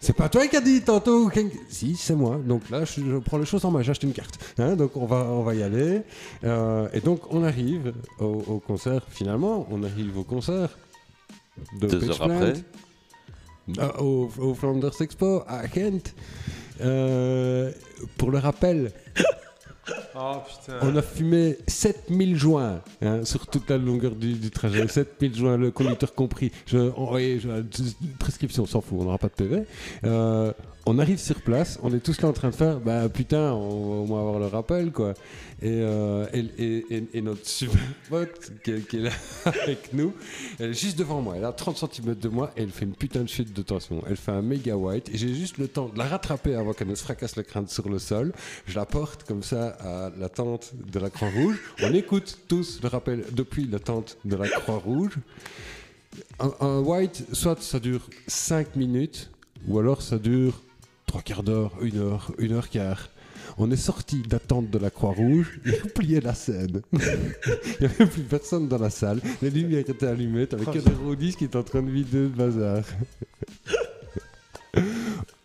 [0.00, 2.38] C'est pas toi qui as dit tantôt Ken- Si, c'est moi.
[2.44, 4.38] Donc là, je, je prends les choses en main, j'achète une carte.
[4.58, 6.02] Hein, donc on va, on va y aller.
[6.44, 9.02] Euh, et donc on arrive au, au concert.
[9.08, 10.68] Finalement, on arrive au concert.
[11.80, 12.54] De Deux Pitch heures Plant, après.
[13.78, 16.14] euh, au, au Flanders Expo à Kent.
[16.80, 17.70] Euh,
[18.18, 18.92] pour le rappel,
[20.16, 20.36] Oh
[20.80, 24.86] on a fumé 7000 joints hein, sur toute la longueur du, du trajet.
[24.88, 26.52] 7000 joints, le conducteur compris.
[26.66, 29.64] Je, on, oui, je- prescription, on s'en fout, on n'aura pas de PV.
[30.04, 30.52] Euh,
[30.86, 33.88] on arrive sur place, on est tous là en train de faire, bah putain, on
[33.88, 35.14] va au moins avoir le rappel quoi.
[35.62, 36.26] Et, euh,
[37.22, 37.80] notre super
[38.10, 39.10] pote qui, est- qui est là
[39.46, 40.12] avec nous,
[40.58, 42.94] elle est juste devant moi, elle a 30 cm de moi et elle fait une
[42.94, 44.02] putain de chute de tension.
[44.06, 46.88] Elle fait un méga white et j'ai juste le temps de la rattraper avant qu'elle
[46.88, 48.32] ne se fracasse le crâne sur le sol.
[48.66, 51.56] Je la porte comme ça à la tente de la Croix-Rouge.
[51.82, 55.12] On écoute tous le rappel depuis la tente de la Croix-Rouge.
[56.40, 59.30] Un, un white, soit ça dure 5 minutes,
[59.66, 60.60] ou alors ça dure
[61.14, 63.08] 3 quarts d'heure, 1 heure, 1 heure quart.
[63.56, 66.82] On est sorti d'attente de la Croix-Rouge et oublié la scène.
[66.92, 66.98] Il
[67.78, 69.20] n'y avait plus personne dans la salle.
[69.40, 72.28] Les lumières étaient allumées, t'avais que des rodistes qui étaient en train de vider le
[72.30, 72.82] bazar.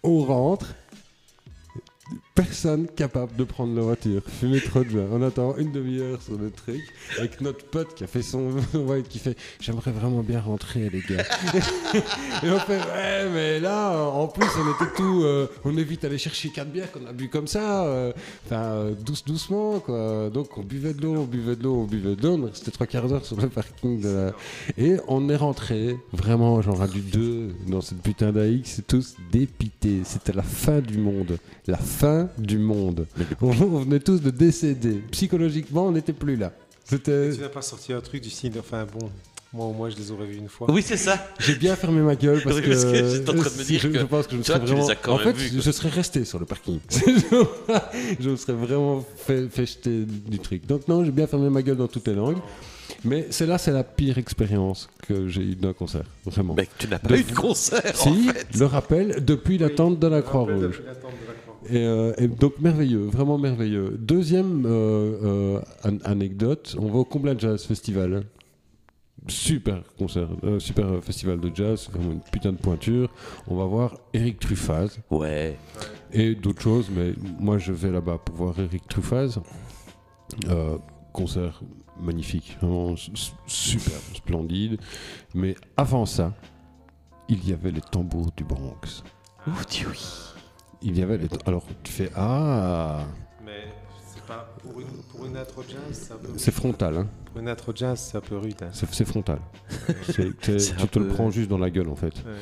[0.01, 0.74] On rentre.
[2.36, 4.22] Personne capable de prendre la voiture.
[4.40, 5.08] Fumer trop de joint.
[5.12, 6.80] On attend une demi-heure sur le truc
[7.18, 11.02] avec notre pote qui a fait son white qui fait J'aimerais vraiment bien rentrer, les
[11.02, 11.24] gars.
[12.44, 15.24] Et on fait Ouais, mais là, en plus, on était tout.
[15.26, 17.84] euh, on est vite allé chercher quatre bières qu'on a bu comme ça.
[17.86, 18.14] euh,
[18.46, 20.30] Enfin, euh, douce, doucement, quoi.
[20.30, 22.36] Donc, on buvait de l'eau, on buvait de l'eau, on buvait de l'eau.
[22.42, 24.02] On est resté trois quarts d'heure sur le parking.
[24.78, 30.04] Et on est rentré, vraiment, genre à du 2 dans cette putain d'AX, tous dépités.
[30.06, 31.38] C'était la fin du monde.
[31.68, 33.06] La fin du monde.
[33.42, 35.02] On, on venait tous de décéder.
[35.12, 36.52] Psychologiquement, on n'était plus là.
[36.86, 37.32] C'était.
[37.34, 39.10] Tu n'as pas sorti un truc du style, enfin bon,
[39.54, 40.72] Moi, au moins, je les aurais vus une fois.
[40.72, 41.28] Oui, c'est ça.
[41.40, 43.64] J'ai bien fermé ma gueule parce Oui, que, parce que j'étais en train de me
[43.64, 44.84] dire je, que je pense que je me serais vraiment.
[44.86, 46.80] en fait, je serais resté sur le parking.
[48.20, 50.66] je me serais vraiment fait, fait jeter du truc.
[50.66, 52.38] Donc non, j'ai bien fermé ma gueule dans toutes les langues.
[53.06, 56.56] Mais celle-là, c'est la pire expérience que j'ai eue d'un concert, vraiment.
[56.56, 58.48] Mais tu n'as pas De- eu de concert, en si, fait.
[58.58, 60.62] le rappel depuis l'attente de la Je me rappelle Croix-Rouge.
[60.64, 61.39] depuis l'attente de la Croix-Rouge.
[61.68, 63.97] Et, euh, et donc merveilleux, vraiment merveilleux.
[63.99, 68.24] Deuxième euh, euh, an- anecdote, on va au Combla Jazz Festival.
[69.28, 73.10] Super concert, euh, super festival de jazz, vraiment une putain de pointure.
[73.47, 75.57] On va voir Eric Truffaz Ouais.
[76.14, 79.39] et d'autres choses, mais moi je vais là-bas pour voir Eric Truffaz.
[80.47, 80.78] Euh,
[81.12, 81.62] concert
[82.01, 82.95] magnifique, vraiment
[83.45, 84.80] super, splendide.
[85.36, 86.34] Mais avant ça,
[87.28, 89.03] il y avait les tambours du Bronx.
[89.47, 89.99] Oh, Dieu, oui.
[90.82, 91.20] Il y avait.
[91.46, 93.02] Alors tu fais Ah
[93.46, 93.68] Mais
[94.06, 97.08] c'est pas pour une, pour une intro jazz, c'est un peu C'est frontal, hein.
[97.26, 98.56] Pour une intro jazz, c'est un peu rude.
[98.62, 98.70] hein.
[98.72, 99.40] C'est frontal.
[100.12, 102.16] Tu te le prends juste dans la gueule en fait.
[102.16, 102.34] Ouais.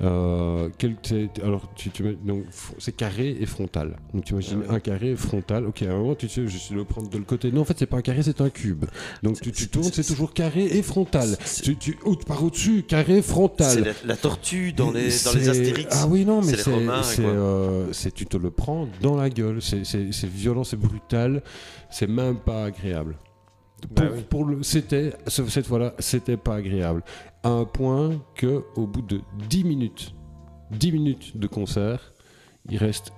[0.00, 2.44] Euh, quel- c'est- alors tu, tu donc
[2.78, 3.96] c'est carré et frontal.
[4.14, 4.76] Donc tu imagines Ah ouais.
[4.76, 5.66] un carré frontal.
[5.66, 7.50] Ok, à un moment tu sais, je suis le prendre de le côté.
[7.50, 8.84] Non, en fait c'est pas un carré, c'est un cube.
[9.24, 11.36] Donc tu, tu C'est- tournes, c'est- c'est toujours carré et frontal.
[11.44, 13.82] C'est- Tu, tu au- par au-dessus, carré, C'est frontal.
[13.84, 15.88] la, la tortue dans les, dans C'est- les Astérix.
[16.00, 16.70] Ah oui, non, mais C'est c'est.
[17.02, 19.60] C'est, euh, c'est- tu te le prends dans la gueule.
[19.60, 21.42] C'est, c'est- c'est violent, c'est brutal.
[21.90, 23.16] C'est même pas agréable.
[23.94, 24.24] Bah Pour, oui.
[24.28, 27.02] pour le, c'était, ce- cette fois-là, c'était pas agréable.
[27.42, 30.14] À un point que, au bout de 10 minutes,
[30.72, 32.12] 10 minutes de concert,
[32.68, 33.12] il reste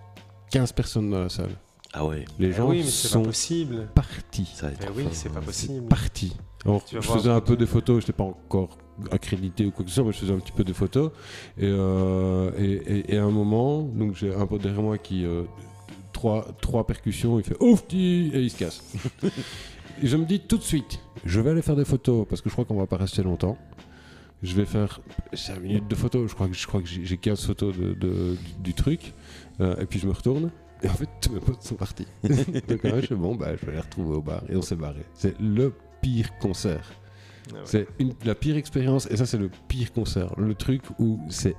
[0.53, 1.57] 15 personnes dans la salle.
[1.93, 3.89] Ah ouais, Les Eh gens oui, mais c'est pas sont possible.
[3.95, 4.51] partis.
[4.55, 5.87] ça va être Eh oui, c'est pas possible.
[5.89, 6.37] Partis.
[6.65, 8.77] Alors, je faisais un peu des photos, je n'étais pas encore
[9.11, 11.11] accrédité ou quoi que ce soit, mais je faisais un petit peu des photos.
[11.57, 15.25] Et, euh, et, et- et à un moment, donc j'ai un pote derrière moi qui.
[15.25, 15.45] euh,
[16.13, 17.97] trois, trois percussions, il fait ouf, et
[18.43, 18.83] il se casse.
[20.03, 22.51] et je me dis tout de suite, je vais aller faire des photos parce que
[22.51, 23.57] je crois qu'on va pas rester longtemps.
[24.43, 25.01] Je vais faire
[25.35, 27.93] 5 minutes de photos, je crois que, je crois que j'ai j'ai 15 photos de,
[27.95, 29.13] de- du, du truc.
[29.61, 30.51] Euh, et puis je me retourne.
[30.83, 32.07] Et en fait, tous mes potes sont partis.
[32.23, 34.43] Donc, ouais, je fais bon, bah, je vais les retrouver au bar.
[34.49, 35.05] Et on s'est barré.
[35.13, 36.91] C'est le pire concert.
[37.51, 37.61] Ah ouais.
[37.67, 37.87] C'est
[38.25, 40.33] la pire expérience, et ça c'est le pire concert.
[40.39, 41.57] Le truc où c'est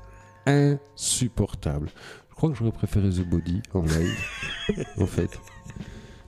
[0.48, 1.90] insupportable.
[2.30, 4.20] Je crois que j'aurais préféré The Body en live,
[4.98, 5.40] en fait.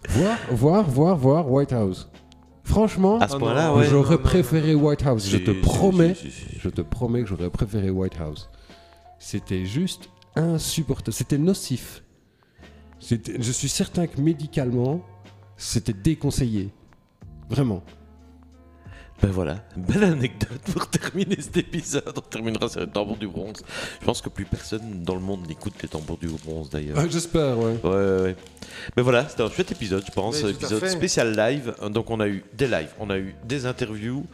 [0.09, 2.09] Voir, voir, voir, voir White House.
[2.63, 3.87] Franchement, À ce Oh point-là, non, ouais.
[3.87, 5.27] j'aurais non, préféré White House.
[5.29, 6.59] Je te promets, si, si, si.
[6.59, 8.49] je te promets que j'aurais préféré White House.
[9.19, 11.13] C'était juste insupportable.
[11.13, 12.03] C'était nocif.
[13.01, 15.01] Je suis certain que médicalement,
[15.57, 16.69] c'était déconseillé.
[17.49, 17.83] Vraiment.
[19.23, 22.03] Ben voilà, belle anecdote pour terminer cet épisode.
[22.17, 23.63] On terminera sur les tambours du bronze.
[24.01, 26.97] Je pense que plus personne dans le monde n'écoute les tambours du bronze d'ailleurs.
[26.99, 27.77] Ah, J'espère, ouais.
[27.83, 28.35] Ouais, ouais, ouais.
[28.97, 30.35] Mais voilà, c'était un chouette épisode, je pense.
[30.43, 31.73] Oui, épisode spécial live.
[31.89, 34.25] Donc, on a eu des lives, on a eu des interviews,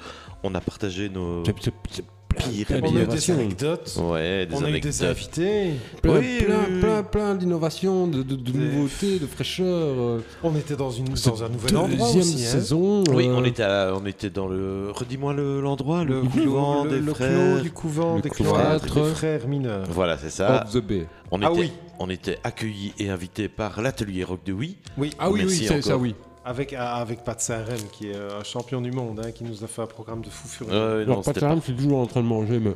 [0.41, 1.45] on a partagé nos.
[1.45, 3.99] C'est- c'est- c'est plein- Pire On a eu des anecdotes.
[4.01, 4.91] Ouais, des On a eu anecdotes.
[4.91, 5.71] des invités.
[6.01, 9.65] Plein, Oui, plein, oui, plein, plein d'innovations, de, de- de Des- nouveautés, de fraîcheur.
[9.67, 12.45] euh, On était dans, une, dans un nouvel endroit deuxième aussi.
[12.45, 12.49] hein.
[12.51, 13.03] saison.
[13.13, 14.91] Oui, euh, on était, à- on était dans le.
[14.91, 17.29] Redis-moi le- l'endroit, le, Le, couvent clos, des le, le frères.
[17.53, 18.85] clos du couvent Le des cloître.
[18.87, 19.85] cloîtres des frères mineurs.
[19.91, 20.63] Voilà, c'est ça.
[20.65, 21.05] of the Bay.
[21.31, 21.71] On Ah était, oui.
[21.99, 24.77] on était accueillis et invités par l'atelier Rock de Oui.
[24.97, 26.15] Oui, Ah oui, oui, c'est ça, oui.
[26.45, 29.67] Avec, avec Pat Saint-Rem, qui est euh, un champion du monde, hein, qui nous a
[29.67, 30.71] fait un programme de fou furieux.
[30.71, 32.75] Ouais, non, de je suis toujours en train de manger, mais.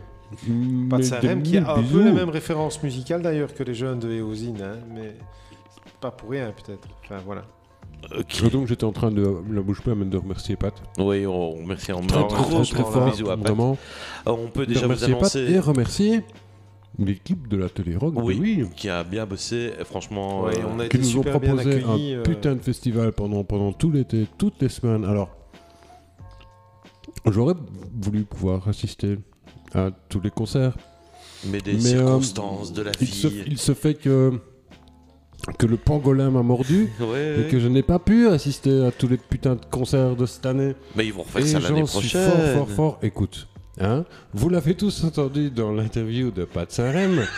[0.90, 3.76] Pat mais Saint-Rem, des qui a un peu les mêmes références musicales d'ailleurs que les
[3.76, 5.16] jeunes de Eosine, hein, mais
[6.02, 6.88] pas pour rien peut-être.
[7.04, 7.44] Enfin voilà.
[8.18, 8.44] Ok.
[8.44, 10.74] Et Donc j'étais en train de la bouche pleine de remercier Pat.
[10.98, 13.48] Oui, on, remercie en Très, un très, gros, très, très gros fort, à Pat.
[13.48, 13.78] vraiment.
[14.26, 16.22] Alors, on peut déjà vous remercier Pat annoncer et remercier
[17.00, 18.14] l'équipe de l'atelier rock.
[18.18, 18.38] Oui.
[18.40, 18.66] oui.
[18.76, 19.72] qui a bien bossé.
[19.86, 22.14] Franchement, Ouais, euh, on a qui été nous ont bien proposé accueillis.
[22.14, 25.04] un euh, putain de festival pendant, pendant tout l'été, toutes les semaines.
[25.06, 25.30] Alors,
[27.30, 27.56] j'aurais
[28.00, 29.18] voulu pouvoir assister
[29.74, 30.76] à tous les concerts.
[31.48, 33.44] mais des Mais, circonstances euh, de la Il se, vie.
[33.48, 34.40] il se fait que,
[35.58, 39.08] que le pangolin m'a mordu Ouais, et que je n'ai pas pu assister à tous
[39.08, 40.76] les putains de concerts de cette année.
[40.96, 42.30] Mais ils vont refaire Et ça l'année j'en suis prochaine.
[42.30, 43.00] fort, fort, fort.
[43.02, 43.48] Écoute,
[43.80, 47.26] hein, vous l'avez tous entendu dans l'interview de Pat Saint-Rem.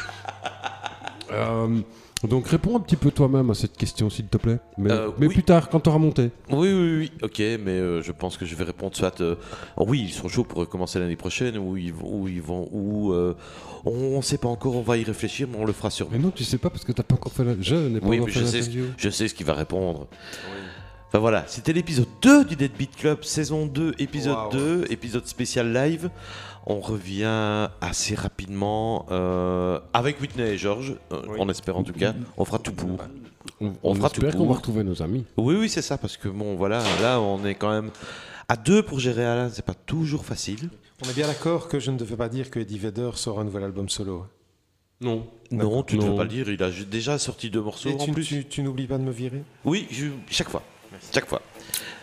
[1.32, 1.80] Euh,
[2.28, 4.60] donc réponds un petit peu toi-même à cette question, s'il te plaît.
[4.78, 5.34] Mais, Euh, mais oui.
[5.34, 6.30] plus tard, quand tu auras monté.
[6.52, 9.20] Oui, oui, oui, ok, mais euh, je pense que je vais répondre soit.
[9.22, 9.36] euh,
[9.78, 12.08] oui, ils sont chauds pour recommencer l'année prochaine, ou ils vont.
[12.22, 13.36] Ou ils vont ou, euh,
[13.86, 16.12] on ne sait pas encore, on va y réfléchir, mais on le fera sûrement.
[16.16, 17.54] Mais non, tu sais pas parce que t'as pas encore fait la...
[17.60, 18.86] Je n'ai pas Oui, encore mais fait je sais, l'interview.
[18.98, 20.08] je sais ce qu'il va répondre.
[21.16, 24.52] Enfin voilà, c'était l'épisode 2 du Dead Beat Club, saison 2, épisode Waouh.
[24.52, 26.10] 2, épisode spécial live.
[26.66, 31.38] On revient assez rapidement euh, avec Whitney et George, euh, Oui.
[31.40, 32.14] on espère en tout cas.
[32.36, 32.90] On fera tout pour.
[33.62, 34.48] On, On on fera tout espère qu'on pour.
[34.50, 35.24] va retrouver nos amis.
[35.38, 37.92] Oui, oui, c'est ça, parce que bon, voilà, là, on est quand même
[38.50, 40.68] à deux pour gérer Alain, c'est pas toujours facile.
[41.06, 43.46] On est bien d'accord que je ne devais pas dire que Eddie Vedder sort un
[43.46, 44.26] nouvel album solo.
[45.00, 45.26] Non.
[45.50, 46.18] Non, tu ne peux Non.
[46.18, 48.26] pas le dire, il a déjà sorti deux morceaux Et en tu, plus.
[48.26, 49.44] tu- tu n'oublies pas de me virer?
[49.64, 50.62] Oui, je- chaque fois.
[51.14, 51.42] Chaque fois.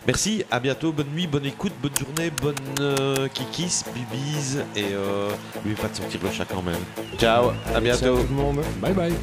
[0.05, 5.29] Merci, à bientôt, bonne nuit, bonne écoute, bonne journée, bonne euh, kikis, bibise et euh,
[5.55, 6.81] n'oubliez pas de sortir le chat quand même.
[7.17, 8.17] Ciao, à bientôt.
[8.17, 8.61] tout le monde.
[8.81, 9.13] Bye bye.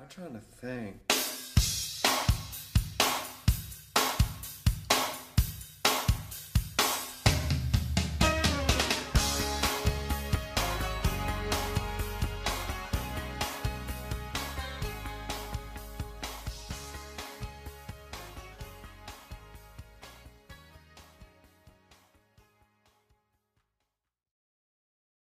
[0.00, 0.96] I'm trying to think.